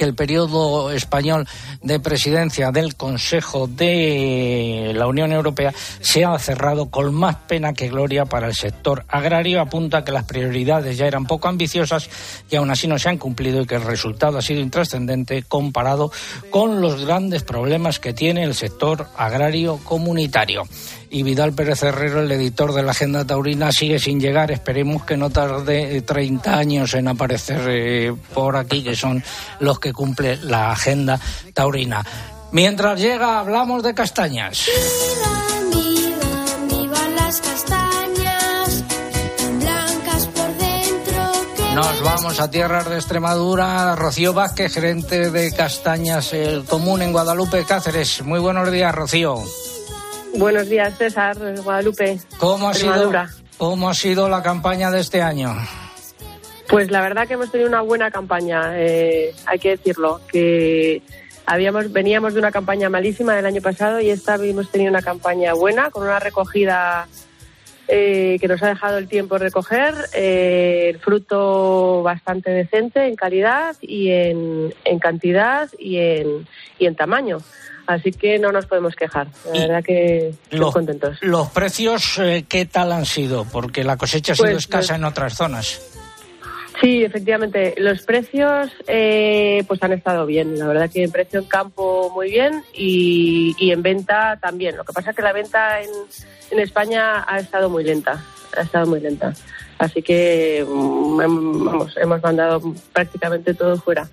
que 0.00 0.06
el 0.06 0.14
periodo 0.14 0.90
español 0.92 1.46
de 1.82 2.00
presidencia 2.00 2.70
del 2.70 2.96
Consejo 2.96 3.66
de 3.66 4.92
la 4.94 5.06
Unión 5.06 5.30
Europea 5.30 5.74
se 6.00 6.24
ha 6.24 6.38
cerrado 6.38 6.88
con 6.88 7.14
más 7.14 7.36
pena 7.46 7.74
que 7.74 7.90
gloria 7.90 8.24
para 8.24 8.46
el 8.46 8.54
sector 8.54 9.04
agrario. 9.08 9.60
Apunta 9.60 10.02
que 10.02 10.10
las 10.10 10.24
prioridades 10.24 10.96
ya 10.96 11.06
eran 11.06 11.26
poco 11.26 11.48
ambiciosas 11.48 12.08
y 12.50 12.56
aún 12.56 12.70
así 12.70 12.88
no 12.88 12.98
se 12.98 13.10
han 13.10 13.18
cumplido 13.18 13.60
y 13.60 13.66
que 13.66 13.74
el 13.74 13.82
resultado 13.82 14.38
ha 14.38 14.42
sido 14.42 14.60
intrascendente 14.60 15.42
comparado 15.42 16.10
con 16.48 16.80
los 16.80 17.04
grandes 17.04 17.42
problemas 17.42 18.00
que 18.00 18.14
tiene 18.14 18.44
el 18.44 18.54
sector 18.54 19.06
agrario 19.18 19.80
comunitario 19.84 20.62
y 21.10 21.24
Vidal 21.24 21.52
Pérez 21.52 21.82
Herrero, 21.82 22.20
el 22.20 22.30
editor 22.30 22.72
de 22.72 22.84
la 22.84 22.92
Agenda 22.92 23.26
Taurina, 23.26 23.72
sigue 23.72 23.98
sin 23.98 24.20
llegar. 24.20 24.50
Esperemos 24.52 25.04
que 25.04 25.16
no 25.16 25.30
tarde 25.30 26.00
30 26.02 26.56
años 26.56 26.94
en 26.94 27.08
aparecer 27.08 27.62
eh, 27.68 28.14
por 28.32 28.56
aquí, 28.56 28.84
que 28.84 28.94
son 28.94 29.22
los 29.58 29.80
que 29.80 29.92
cumple 29.92 30.36
la 30.36 30.70
Agenda 30.70 31.18
Taurina. 31.52 32.04
Mientras 32.52 33.00
llega, 33.00 33.40
hablamos 33.40 33.82
de 33.82 33.94
castañas. 33.94 34.66
Nos 41.74 42.02
vamos 42.02 42.40
a 42.40 42.50
tierras 42.50 42.88
de 42.88 42.96
Extremadura. 42.96 43.96
Rocío 43.96 44.32
Vázquez, 44.32 44.74
gerente 44.74 45.30
de 45.30 45.52
Castañas 45.52 46.32
el 46.32 46.64
Común 46.64 47.02
en 47.02 47.12
Guadalupe, 47.12 47.64
Cáceres. 47.64 48.22
Muy 48.22 48.38
buenos 48.38 48.70
días, 48.70 48.94
Rocío. 48.94 49.42
Buenos 50.36 50.68
días, 50.68 50.96
César, 50.96 51.36
Guadalupe. 51.62 52.18
¿Cómo 52.38 52.68
ha, 52.68 52.74
sido, 52.74 53.12
¿Cómo 53.58 53.88
ha 53.88 53.94
sido 53.94 54.28
la 54.28 54.42
campaña 54.42 54.90
de 54.90 55.00
este 55.00 55.22
año? 55.22 55.54
Pues 56.68 56.90
la 56.90 57.00
verdad 57.00 57.26
que 57.26 57.34
hemos 57.34 57.50
tenido 57.50 57.68
una 57.68 57.80
buena 57.80 58.10
campaña, 58.10 58.72
eh, 58.76 59.34
hay 59.46 59.58
que 59.58 59.70
decirlo, 59.70 60.20
que 60.30 61.02
habíamos 61.46 61.92
veníamos 61.92 62.34
de 62.34 62.38
una 62.38 62.52
campaña 62.52 62.88
malísima 62.88 63.34
del 63.34 63.46
año 63.46 63.60
pasado 63.60 64.00
y 64.00 64.10
esta 64.10 64.36
hemos 64.36 64.70
tenido 64.70 64.90
una 64.90 65.02
campaña 65.02 65.52
buena 65.52 65.90
con 65.90 66.04
una 66.04 66.20
recogida 66.20 67.08
eh, 67.90 68.38
que 68.40 68.48
nos 68.48 68.62
ha 68.62 68.68
dejado 68.68 68.98
el 68.98 69.08
tiempo 69.08 69.36
recoger, 69.38 69.94
eh, 70.14 70.90
el 70.90 70.98
fruto 71.00 72.02
bastante 72.02 72.50
decente 72.50 73.06
en 73.06 73.16
calidad 73.16 73.76
y 73.80 74.10
en, 74.10 74.72
en 74.84 74.98
cantidad 74.98 75.68
y 75.78 75.98
en, 75.98 76.46
y 76.78 76.86
en 76.86 76.94
tamaño. 76.94 77.38
Así 77.86 78.12
que 78.12 78.38
no 78.38 78.52
nos 78.52 78.66
podemos 78.66 78.94
quejar. 78.94 79.26
La 79.52 79.60
verdad 79.62 79.82
que 79.84 80.28
estamos 80.48 80.72
contentos. 80.72 81.18
¿Los 81.22 81.48
precios 81.48 82.18
eh, 82.20 82.44
qué 82.48 82.64
tal 82.66 82.92
han 82.92 83.04
sido? 83.04 83.44
Porque 83.50 83.82
la 83.82 83.96
cosecha 83.96 84.32
ha 84.32 84.36
sido 84.36 84.46
Pues, 84.50 84.58
escasa 84.58 84.94
pues- 84.94 84.98
en 84.98 85.04
otras 85.04 85.34
zonas. 85.34 85.80
Sí, 86.80 87.04
efectivamente. 87.04 87.74
Los 87.76 88.02
precios 88.02 88.70
eh, 88.86 89.62
pues 89.68 89.82
han 89.82 89.92
estado 89.92 90.24
bien. 90.24 90.58
La 90.58 90.66
verdad 90.66 90.90
que 90.90 91.02
en 91.02 91.10
precio 91.10 91.40
en 91.40 91.46
campo 91.46 92.10
muy 92.14 92.30
bien 92.30 92.62
y, 92.72 93.54
y 93.58 93.70
en 93.72 93.82
venta 93.82 94.38
también. 94.40 94.76
Lo 94.76 94.84
que 94.84 94.92
pasa 94.92 95.10
es 95.10 95.16
que 95.16 95.22
la 95.22 95.32
venta 95.32 95.82
en, 95.82 95.90
en 96.50 96.58
España 96.58 97.24
ha 97.28 97.38
estado 97.38 97.68
muy 97.68 97.84
lenta. 97.84 98.24
Ha 98.56 98.62
estado 98.62 98.86
muy 98.86 99.00
lenta. 99.00 99.34
Así 99.78 100.02
que 100.02 100.64
mm, 100.66 101.16
vamos, 101.16 101.96
hemos 101.96 102.22
mandado 102.22 102.62
prácticamente 102.92 103.52
todo 103.52 103.76
fuera. 103.76 104.08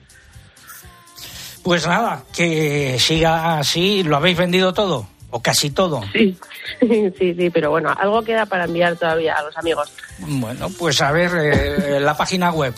Pues 1.64 1.88
nada, 1.88 2.24
que 2.36 2.98
siga 3.00 3.60
así. 3.60 4.04
¿Lo 4.04 4.18
habéis 4.18 4.38
vendido 4.38 4.74
todo? 4.74 5.08
¿O 5.30 5.42
casi 5.42 5.72
todo? 5.72 6.02
Sí, 6.14 6.38
sí, 6.80 7.34
sí, 7.36 7.50
pero 7.50 7.70
bueno, 7.70 7.94
algo 7.98 8.24
queda 8.24 8.46
para 8.46 8.64
enviar 8.66 8.96
todavía 8.96 9.36
a 9.36 9.44
los 9.44 9.58
amigos. 9.58 9.92
Bueno, 10.20 10.70
pues 10.78 11.02
a 11.02 11.12
ver, 11.12 11.32
eh, 11.36 12.00
la 12.00 12.16
página 12.16 12.52
web. 12.52 12.74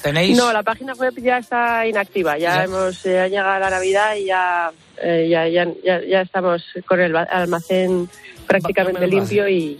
¿Tenéis? 0.00 0.36
No, 0.36 0.52
la 0.52 0.62
página 0.62 0.94
web 0.94 1.12
ya 1.20 1.38
está 1.38 1.86
inactiva. 1.86 2.38
Ya, 2.38 2.54
Ya. 2.56 2.64
hemos 2.64 3.04
eh, 3.04 3.28
llegado 3.28 3.58
la 3.58 3.70
Navidad 3.70 4.14
y 4.14 4.26
ya, 4.26 4.70
eh, 5.02 5.28
ya, 5.30 5.46
ya, 5.48 5.66
ya, 5.84 6.00
ya 6.02 6.20
estamos 6.22 6.62
con 6.86 7.00
el 7.00 7.14
almacén 7.16 8.08
prácticamente 8.46 9.06
limpio 9.06 9.46
y 9.48 9.78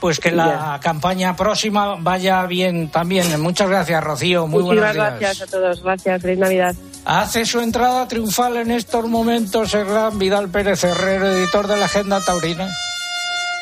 Pues 0.00 0.20
que 0.20 0.30
la 0.30 0.78
campaña 0.82 1.34
próxima 1.36 1.96
vaya 1.98 2.44
bien 2.46 2.90
también. 2.90 3.40
Muchas 3.40 3.68
gracias, 3.68 4.02
Rocío. 4.02 4.46
Muy 4.46 4.62
buenos 4.62 4.84
muchísimas 4.84 5.18
días. 5.18 5.20
gracias 5.20 5.48
a 5.48 5.50
todos. 5.50 5.82
Gracias, 5.82 6.22
feliz 6.22 6.38
Navidad. 6.38 6.74
Hace 7.04 7.46
su 7.46 7.60
entrada 7.60 8.08
triunfal 8.08 8.56
en 8.56 8.70
estos 8.72 9.06
momentos 9.06 9.74
el 9.74 9.84
gran 9.84 10.18
Vidal 10.18 10.48
Pérez 10.48 10.82
Herrero, 10.84 11.28
editor 11.28 11.66
de 11.66 11.76
la 11.76 11.84
Agenda 11.86 12.20
Taurina. 12.20 12.68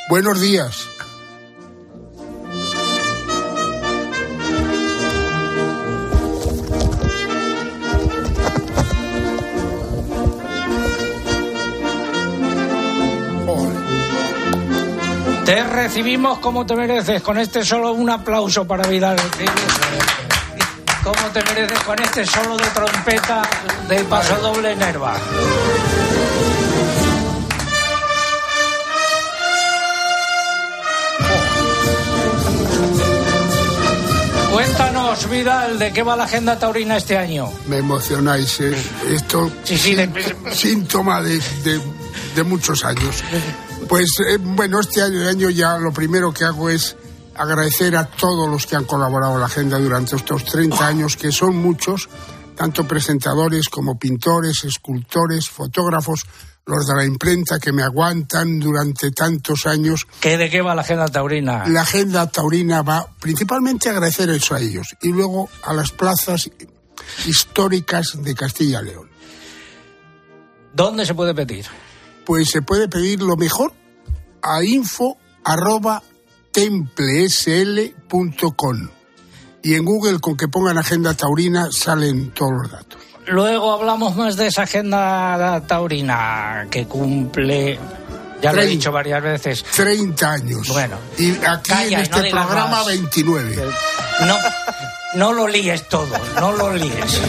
Buenos 0.08 0.40
días. 0.40 0.88
Recibimos 15.94 16.38
como 16.40 16.66
te 16.66 16.74
mereces, 16.74 17.22
con 17.22 17.38
este 17.38 17.64
solo 17.64 17.92
un 17.92 18.10
aplauso 18.10 18.66
para 18.66 18.82
Vidal. 18.88 19.16
Como 21.04 21.20
te 21.32 21.40
mereces 21.44 21.78
con 21.84 21.96
este 22.02 22.26
solo 22.26 22.56
de 22.56 22.66
trompeta 22.70 23.42
de 23.88 24.02
paso 24.02 24.34
doble 24.38 24.74
Nerva. 24.74 25.14
Cuéntanos, 34.52 35.28
Vidal, 35.28 35.78
¿de 35.78 35.92
qué 35.92 36.02
va 36.02 36.16
la 36.16 36.24
agenda 36.24 36.58
taurina 36.58 36.96
este 36.96 37.18
año? 37.18 37.50
Me 37.66 37.78
emocionáis. 37.78 38.60
¿eh? 38.60 38.74
Esto 39.10 39.50
síntoma 40.52 41.20
de, 41.22 41.38
de- 41.64 41.80
de 42.36 42.42
muchos 42.44 42.84
años. 42.84 43.22
Pues 43.94 44.10
eh, 44.26 44.38
bueno, 44.40 44.80
este 44.80 45.02
año, 45.02 45.24
año 45.28 45.50
ya 45.50 45.78
lo 45.78 45.92
primero 45.92 46.32
que 46.32 46.42
hago 46.42 46.68
es 46.68 46.96
agradecer 47.36 47.94
a 47.96 48.04
todos 48.04 48.50
los 48.50 48.66
que 48.66 48.74
han 48.74 48.86
colaborado 48.86 49.34
en 49.34 49.38
la 49.38 49.46
agenda 49.46 49.78
durante 49.78 50.16
estos 50.16 50.44
30 50.46 50.84
años, 50.84 51.16
que 51.16 51.30
son 51.30 51.54
muchos, 51.54 52.08
tanto 52.56 52.88
presentadores 52.88 53.68
como 53.68 53.96
pintores, 53.96 54.64
escultores, 54.64 55.48
fotógrafos, 55.48 56.26
los 56.66 56.84
de 56.88 56.96
la 56.96 57.04
imprenta 57.04 57.60
que 57.60 57.70
me 57.70 57.84
aguantan 57.84 58.58
durante 58.58 59.12
tantos 59.12 59.64
años. 59.64 60.08
¿Qué, 60.18 60.36
¿De 60.38 60.50
qué 60.50 60.60
va 60.60 60.74
la 60.74 60.80
agenda 60.82 61.06
taurina? 61.06 61.64
La 61.68 61.82
agenda 61.82 62.28
taurina 62.28 62.82
va 62.82 63.06
principalmente 63.20 63.88
a 63.88 63.92
agradecer 63.92 64.28
eso 64.28 64.56
a 64.56 64.60
ellos 64.60 64.88
y 65.02 65.10
luego 65.10 65.48
a 65.62 65.72
las 65.72 65.92
plazas 65.92 66.50
históricas 67.28 68.20
de 68.20 68.34
Castilla 68.34 68.82
y 68.82 68.86
León. 68.86 69.08
¿Dónde 70.72 71.06
se 71.06 71.14
puede 71.14 71.32
pedir? 71.32 71.66
Pues 72.26 72.48
se 72.50 72.60
puede 72.60 72.88
pedir 72.88 73.22
lo 73.22 73.36
mejor 73.36 73.83
a 74.44 74.62
info 74.62 75.16
arroba 75.44 76.00
templesl.com 76.52 78.88
y 79.62 79.74
en 79.74 79.84
Google 79.84 80.20
con 80.20 80.36
que 80.36 80.46
pongan 80.46 80.78
agenda 80.78 81.14
taurina 81.14 81.72
salen 81.72 82.30
todos 82.32 82.52
los 82.52 82.70
datos. 82.70 83.00
luego 83.26 83.72
hablamos 83.72 84.14
más 84.14 84.36
de 84.36 84.46
esa 84.48 84.62
agenda 84.62 85.60
taurina 85.66 86.68
que 86.70 86.86
cumple 86.86 87.80
ya 88.44 88.52
lo 88.52 88.60
he 88.60 88.66
dicho 88.66 88.92
varias 88.92 89.22
veces. 89.22 89.64
30 89.74 90.30
años. 90.30 90.68
Bueno. 90.68 90.98
Y 91.16 91.30
aquí 91.46 91.94
en 91.94 92.00
este 92.00 92.30
programa 92.30 92.84
29. 92.84 93.56
No, 94.26 94.36
no 95.14 95.32
lo 95.32 95.48
líes 95.48 95.88
todo, 95.88 96.14
no 96.38 96.52
lo 96.52 96.74
líes. 96.74 97.20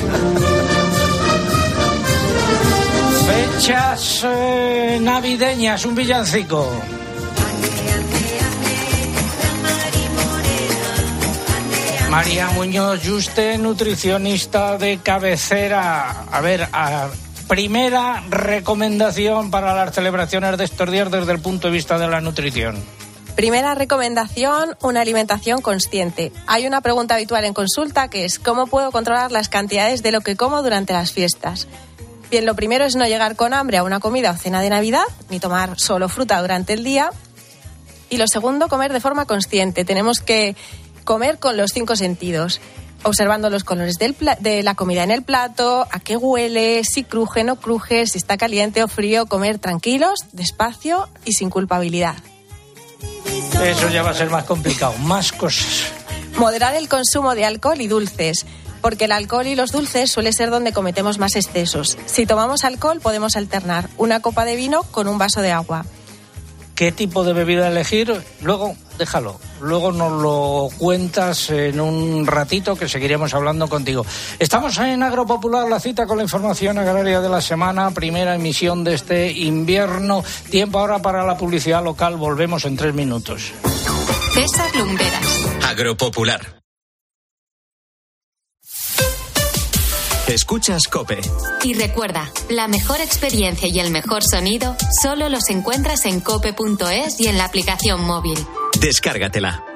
Fechas 3.25 4.25
eh, 4.25 4.99
navideñas, 5.01 5.85
un 5.85 5.95
villancico. 5.95 6.69
María 12.15 12.47
Muñoz 12.51 13.01
Juste, 13.05 13.57
nutricionista 13.57 14.77
de 14.77 14.99
cabecera. 14.99 16.23
A 16.31 16.39
ver, 16.39 16.69
a, 16.71 17.09
primera 17.49 18.23
recomendación 18.29 19.51
para 19.51 19.75
las 19.75 19.93
celebraciones 19.93 20.57
de 20.57 20.63
estos 20.63 20.89
días 20.89 21.11
desde 21.11 21.33
el 21.33 21.41
punto 21.41 21.67
de 21.67 21.73
vista 21.73 21.97
de 21.97 22.07
la 22.07 22.21
nutrición. 22.21 22.81
Primera 23.35 23.75
recomendación, 23.75 24.77
una 24.81 25.01
alimentación 25.01 25.59
consciente. 25.61 26.31
Hay 26.47 26.65
una 26.65 26.79
pregunta 26.79 27.15
habitual 27.15 27.43
en 27.43 27.53
consulta 27.53 28.07
que 28.07 28.23
es 28.23 28.39
¿cómo 28.39 28.67
puedo 28.67 28.93
controlar 28.93 29.33
las 29.33 29.49
cantidades 29.49 30.01
de 30.01 30.13
lo 30.13 30.21
que 30.21 30.37
como 30.37 30.63
durante 30.63 30.93
las 30.93 31.11
fiestas? 31.11 31.67
Bien, 32.31 32.45
lo 32.45 32.55
primero 32.55 32.85
es 32.85 32.95
no 32.95 33.05
llegar 33.05 33.35
con 33.35 33.53
hambre 33.53 33.75
a 33.75 33.83
una 33.83 33.99
comida 33.99 34.31
o 34.31 34.37
cena 34.37 34.61
de 34.61 34.69
Navidad, 34.69 35.03
ni 35.29 35.41
tomar 35.41 35.77
solo 35.77 36.07
fruta 36.07 36.39
durante 36.39 36.71
el 36.71 36.85
día. 36.85 37.09
Y 38.09 38.15
lo 38.15 38.27
segundo, 38.29 38.69
comer 38.69 38.93
de 38.93 39.01
forma 39.01 39.25
consciente. 39.25 39.83
Tenemos 39.83 40.21
que 40.21 40.55
comer 41.05 41.39
con 41.39 41.55
los 41.55 41.71
cinco 41.71 41.95
sentidos, 41.95 42.59
observando 43.03 43.49
los 43.49 43.63
colores 43.63 43.95
de 43.97 44.63
la 44.63 44.75
comida 44.75 45.03
en 45.03 45.11
el 45.11 45.21
plato, 45.21 45.87
a 45.89 45.99
qué 45.99 46.17
huele, 46.17 46.83
si 46.83 47.03
cruje 47.03 47.41
o 47.41 47.43
no 47.45 47.55
cruje, 47.57 48.07
si 48.07 48.17
está 48.17 48.35
caliente 48.35 48.83
o 48.83 48.87
frío, 48.89 49.27
comer 49.27 49.59
tranquilos, 49.59 50.25
despacio 50.33 51.07
y 51.23 51.33
sin 51.33 51.49
culpabilidad. 51.49 52.15
Eso 53.63 53.89
ya 53.89 54.03
va 54.03 54.09
a 54.09 54.13
ser 54.13 54.29
más 54.29 54.43
complicado, 54.43 54.93
más 54.97 55.31
cosas. 55.31 55.93
Moderar 56.37 56.75
el 56.75 56.89
consumo 56.89 57.35
de 57.35 57.45
alcohol 57.45 57.79
y 57.79 57.87
dulces 57.87 58.45
porque 58.81 59.05
el 59.05 59.13
alcohol 59.13 59.47
y 59.47 59.55
los 59.55 59.71
dulces 59.71 60.11
suele 60.11 60.31
ser 60.31 60.51
donde 60.51 60.73
cometemos 60.73 61.17
más 61.17 61.35
excesos. 61.35 61.97
Si 62.05 62.27
tomamos 62.27 62.63
alcohol 62.63 62.99
podemos 62.99 63.35
alternar 63.35 63.89
una 63.97 64.19
copa 64.19 64.45
de 64.45 64.55
vino 64.55 64.83
con 64.83 65.07
un 65.07 65.17
vaso 65.17 65.41
de 65.41 65.51
agua 65.51 65.85
qué 66.75 66.91
tipo 66.91 67.23
de 67.23 67.33
bebida 67.33 67.69
elegir, 67.69 68.21
luego 68.41 68.75
déjalo, 68.97 69.39
luego 69.61 69.91
nos 69.91 70.21
lo 70.21 70.69
cuentas 70.77 71.49
en 71.49 71.79
un 71.79 72.25
ratito 72.25 72.75
que 72.75 72.87
seguiremos 72.87 73.33
hablando 73.33 73.67
contigo. 73.67 74.05
Estamos 74.39 74.77
en 74.77 75.03
Agropopular, 75.03 75.69
la 75.69 75.79
cita 75.79 76.05
con 76.05 76.17
la 76.17 76.23
información 76.23 76.77
agraria 76.77 77.21
de 77.21 77.29
la 77.29 77.41
semana, 77.41 77.91
primera 77.91 78.35
emisión 78.35 78.83
de 78.83 78.95
este 78.95 79.31
invierno. 79.31 80.23
Tiempo 80.49 80.79
ahora 80.79 80.99
para 80.99 81.25
la 81.25 81.37
publicidad 81.37 81.83
local, 81.83 82.17
volvemos 82.17 82.65
en 82.65 82.77
tres 82.77 82.93
minutos. 82.93 83.51
César 84.33 84.75
Lumberas. 84.75 85.45
Agropopular. 85.63 86.55
Escuchas 90.27 90.87
Cope. 90.87 91.21
Y 91.63 91.75
recuerda, 91.75 92.31
la 92.49 92.67
mejor 92.67 92.99
experiencia 92.99 93.67
y 93.67 93.79
el 93.79 93.91
mejor 93.91 94.23
sonido 94.23 94.75
solo 95.01 95.29
los 95.29 95.49
encuentras 95.49 96.05
en 96.05 96.19
cope.es 96.19 97.19
y 97.19 97.27
en 97.27 97.37
la 97.37 97.45
aplicación 97.45 98.01
móvil. 98.01 98.37
Descárgatela. 98.79 99.74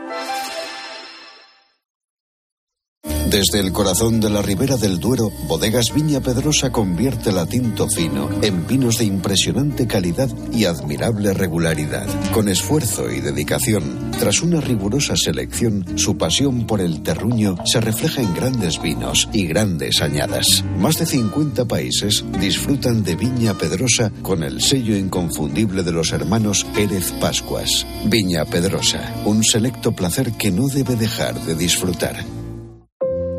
Desde 3.29 3.59
el 3.59 3.71
corazón 3.71 4.19
de 4.19 4.31
la 4.31 4.41
ribera 4.41 4.75
del 4.75 4.99
Duero, 4.99 5.31
Bodegas 5.47 5.93
Viña 5.93 6.19
Pedrosa 6.19 6.71
convierte 6.71 7.31
la 7.31 7.45
tinto 7.45 7.87
fino 7.87 8.27
en 8.41 8.65
vinos 8.65 8.97
de 8.97 9.05
impresionante 9.05 9.85
calidad 9.85 10.29
y 10.51 10.65
admirable 10.65 11.35
regularidad. 11.35 12.07
Con 12.31 12.49
esfuerzo 12.49 13.11
y 13.11 13.19
dedicación, 13.19 14.09
tras 14.17 14.41
una 14.41 14.61
rigurosa 14.61 15.15
selección, 15.15 15.85
su 15.95 16.17
pasión 16.17 16.65
por 16.65 16.81
el 16.81 17.03
terruño 17.03 17.55
se 17.65 17.79
refleja 17.79 18.23
en 18.23 18.33
grandes 18.33 18.81
vinos 18.81 19.29
y 19.31 19.45
grandes 19.45 20.01
añadas. 20.01 20.63
Más 20.79 20.97
de 20.97 21.05
50 21.05 21.65
países 21.65 22.25
disfrutan 22.39 23.03
de 23.03 23.15
Viña 23.15 23.53
Pedrosa 23.53 24.11
con 24.23 24.41
el 24.41 24.59
sello 24.59 24.97
inconfundible 24.97 25.83
de 25.83 25.91
los 25.91 26.13
hermanos 26.13 26.65
Pérez 26.73 27.11
Pascuas. 27.21 27.85
Viña 28.05 28.45
Pedrosa, 28.45 29.13
un 29.25 29.43
selecto 29.43 29.91
placer 29.91 30.31
que 30.31 30.49
no 30.49 30.67
debe 30.67 30.95
dejar 30.95 31.39
de 31.45 31.53
disfrutar. 31.53 32.38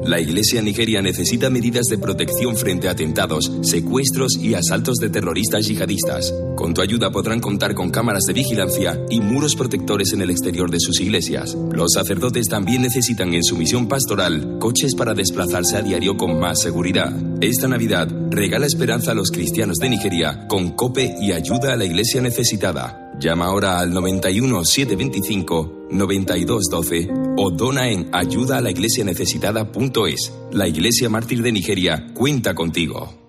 La 0.04 0.18
Iglesia 0.18 0.62
Nigeria 0.62 1.02
necesita 1.02 1.50
medidas 1.50 1.86
de 1.86 1.98
protección 1.98 2.56
frente 2.56 2.88
a 2.88 2.92
atentados, 2.92 3.52
secuestros 3.62 4.36
y 4.40 4.54
asaltos 4.54 4.96
de 4.96 5.10
terroristas 5.10 5.66
yihadistas. 5.66 6.34
Con 6.56 6.72
tu 6.72 6.80
ayuda 6.80 7.10
podrán 7.10 7.40
contar 7.40 7.74
con 7.74 7.90
cámaras 7.90 8.22
de 8.26 8.32
vigilancia 8.32 8.98
y 9.10 9.20
muros 9.20 9.56
protectores 9.56 10.12
en 10.12 10.22
el 10.22 10.30
exterior 10.30 10.70
de 10.70 10.80
sus 10.80 11.00
iglesias. 11.00 11.54
Los 11.72 11.92
sacerdotes 11.92 12.46
también 12.48 12.82
necesitan 12.82 13.34
en 13.34 13.44
su 13.44 13.56
misión 13.56 13.88
pastoral 13.88 14.58
coches 14.58 14.94
para 14.94 15.12
desplazarse 15.12 15.76
a 15.76 15.82
diario 15.82 16.16
con 16.16 16.40
más 16.40 16.60
seguridad. 16.62 17.12
Esta 17.42 17.68
Navidad 17.68 18.08
regala 18.30 18.66
esperanza 18.66 19.12
a 19.12 19.14
los 19.14 19.30
cristianos 19.30 19.76
de 19.78 19.90
Nigeria 19.90 20.46
con 20.48 20.70
COPE 20.70 21.16
y 21.20 21.32
ayuda 21.32 21.74
a 21.74 21.76
la 21.76 21.84
Iglesia 21.84 22.22
necesitada. 22.22 23.12
Llama 23.18 23.46
ahora 23.46 23.78
al 23.78 23.92
91 23.92 24.64
725 24.64 25.79
9212 25.90 27.08
o 27.36 27.50
dona 27.50 27.88
en 27.90 28.08
ayuda 28.12 28.58
a 28.58 28.60
la 28.60 28.70
iglesia 28.70 29.04
necesitada.es. 29.04 30.32
La 30.52 30.68
Iglesia 30.68 31.08
Mártir 31.08 31.42
de 31.42 31.52
Nigeria 31.52 32.06
cuenta 32.14 32.54
contigo. 32.54 33.20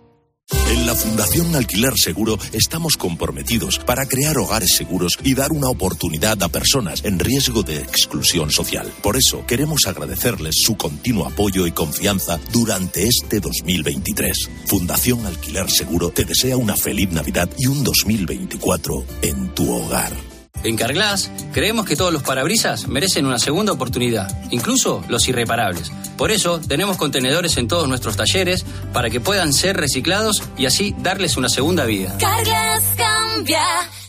En 0.69 0.85
la 0.85 0.95
Fundación 0.95 1.55
Alquiler 1.55 1.93
Seguro 1.97 2.37
estamos 2.51 2.97
comprometidos 2.97 3.79
para 3.79 4.05
crear 4.05 4.37
hogares 4.37 4.75
seguros 4.75 5.17
y 5.23 5.33
dar 5.33 5.51
una 5.51 5.69
oportunidad 5.69 6.41
a 6.43 6.49
personas 6.49 7.03
en 7.05 7.19
riesgo 7.19 7.63
de 7.63 7.77
exclusión 7.77 8.51
social. 8.51 8.91
Por 9.01 9.17
eso 9.17 9.45
queremos 9.45 9.85
agradecerles 9.87 10.55
su 10.61 10.75
continuo 10.77 11.25
apoyo 11.25 11.67
y 11.67 11.71
confianza 11.71 12.39
durante 12.51 13.07
este 13.07 13.39
2023. 13.39 14.49
Fundación 14.65 15.25
Alquiler 15.25 15.69
Seguro 15.69 16.09
te 16.09 16.25
desea 16.25 16.57
una 16.57 16.75
feliz 16.75 17.11
Navidad 17.11 17.49
y 17.57 17.67
un 17.67 17.83
2024 17.83 19.05
en 19.21 19.53
tu 19.53 19.71
hogar. 19.71 20.30
En 20.63 20.75
Carglass 20.75 21.31
creemos 21.51 21.85
que 21.85 21.95
todos 21.95 22.13
los 22.13 22.23
parabrisas 22.23 22.87
merecen 22.87 23.25
una 23.25 23.39
segunda 23.39 23.73
oportunidad, 23.73 24.31
incluso 24.51 25.03
los 25.07 25.27
irreparables. 25.27 25.91
Por 26.17 26.31
eso 26.31 26.59
tenemos 26.59 26.97
contenedores 26.97 27.57
en 27.57 27.67
todos 27.67 27.87
nuestros 27.87 28.15
talleres 28.15 28.65
para 28.93 29.09
que 29.09 29.19
puedan 29.19 29.53
ser 29.53 29.77
reciclados 29.77 30.43
y 30.57 30.67
así 30.67 30.95
darles 30.99 31.37
una 31.37 31.49
segunda 31.49 31.85
vida. 31.85 32.15
Carglass 32.19 32.83
cambia, 32.95 33.63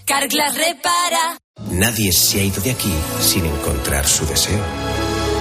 Carglass 0.05 0.57
repara. 0.57 1.38
Nadie 1.71 2.12
se 2.12 2.41
ha 2.41 2.45
ido 2.45 2.61
de 2.61 2.73
aquí 2.73 2.93
sin 3.21 3.47
encontrar 3.47 4.07
su 4.07 4.27
deseo. 4.27 4.61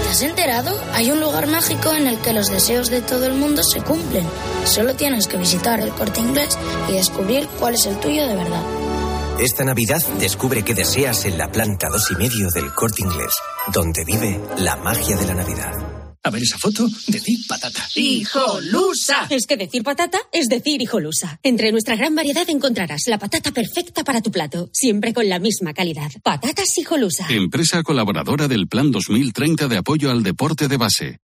¿Te 0.03 0.09
has 0.09 0.21
enterado? 0.21 0.71
Hay 0.93 1.11
un 1.11 1.19
lugar 1.19 1.47
mágico 1.47 1.93
en 1.93 2.07
el 2.07 2.17
que 2.19 2.33
los 2.33 2.49
deseos 2.49 2.89
de 2.89 3.01
todo 3.01 3.25
el 3.25 3.33
mundo 3.33 3.63
se 3.63 3.81
cumplen. 3.81 4.25
Solo 4.65 4.95
tienes 4.95 5.27
que 5.27 5.37
visitar 5.37 5.79
el 5.79 5.89
corte 5.89 6.21
inglés 6.21 6.57
y 6.89 6.93
descubrir 6.93 7.47
cuál 7.59 7.75
es 7.75 7.85
el 7.85 7.99
tuyo 7.99 8.27
de 8.27 8.35
verdad. 8.35 8.63
Esta 9.41 9.63
Navidad 9.63 9.99
descubre 10.19 10.61
qué 10.61 10.75
deseas 10.75 11.25
en 11.25 11.39
la 11.39 11.51
planta 11.51 11.89
dos 11.89 12.11
y 12.11 12.15
medio 12.15 12.47
del 12.53 12.71
corte 12.75 13.01
inglés, 13.01 13.33
donde 13.73 14.05
vive 14.05 14.39
la 14.59 14.75
magia 14.75 15.17
de 15.17 15.25
la 15.25 15.33
Navidad. 15.33 15.71
A 16.23 16.29
ver 16.29 16.43
esa 16.43 16.59
foto, 16.59 16.87
decir 17.07 17.39
patata. 17.49 17.81
¡Hijolusa! 17.95 19.25
Es 19.31 19.47
que 19.47 19.57
decir 19.57 19.81
patata 19.81 20.19
es 20.31 20.47
decir 20.47 20.79
hijolusa. 20.79 21.39
Entre 21.41 21.71
nuestra 21.71 21.95
gran 21.95 22.13
variedad 22.13 22.47
encontrarás 22.51 23.07
la 23.07 23.17
patata 23.17 23.51
perfecta 23.51 24.03
para 24.03 24.21
tu 24.21 24.29
plato, 24.29 24.69
siempre 24.73 25.11
con 25.11 25.27
la 25.27 25.39
misma 25.39 25.73
calidad. 25.73 26.11
Patatas 26.21 26.77
hijolusa. 26.77 27.25
Empresa 27.29 27.81
colaboradora 27.81 28.47
del 28.47 28.67
Plan 28.67 28.91
2030 28.91 29.67
de 29.67 29.77
apoyo 29.77 30.11
al 30.11 30.21
deporte 30.21 30.67
de 30.67 30.77
base. 30.77 31.17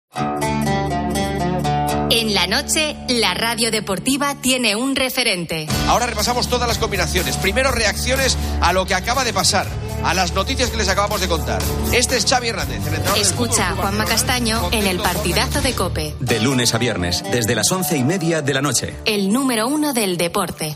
En 2.17 2.33
la 2.33 2.47
noche, 2.47 2.95
la 3.09 3.35
radio 3.35 3.69
deportiva 3.69 4.33
tiene 4.41 4.75
un 4.75 4.95
referente. 4.95 5.67
Ahora 5.87 6.07
repasamos 6.07 6.47
todas 6.47 6.67
las 6.67 6.79
combinaciones. 6.79 7.37
Primero, 7.37 7.69
reacciones 7.69 8.35
a 8.59 8.73
lo 8.73 8.87
que 8.87 8.95
acaba 8.95 9.23
de 9.23 9.33
pasar, 9.33 9.67
a 10.03 10.15
las 10.15 10.33
noticias 10.33 10.71
que 10.71 10.77
les 10.77 10.89
acabamos 10.89 11.21
de 11.21 11.27
contar. 11.27 11.61
Este 11.93 12.17
es 12.17 12.25
Xavi 12.25 12.47
Hernández, 12.47 12.79
el 12.87 12.95
entrenador 12.95 13.19
Escucha 13.19 13.69
a 13.69 13.75
Juanma 13.75 14.05
Castaño 14.05 14.67
en 14.71 14.87
el 14.87 14.97
partidazo 14.97 15.61
de 15.61 15.73
Cope, 15.73 16.15
De 16.19 16.39
lunes 16.39 16.73
a 16.73 16.79
viernes, 16.79 17.23
desde 17.31 17.53
las 17.53 17.71
once 17.71 17.95
y 17.95 18.03
media 18.03 18.41
de 18.41 18.53
la 18.55 18.63
noche. 18.63 18.95
el 19.05 19.31
número 19.31 19.67
uno 19.67 19.93
del 19.93 20.17
deporte. 20.17 20.75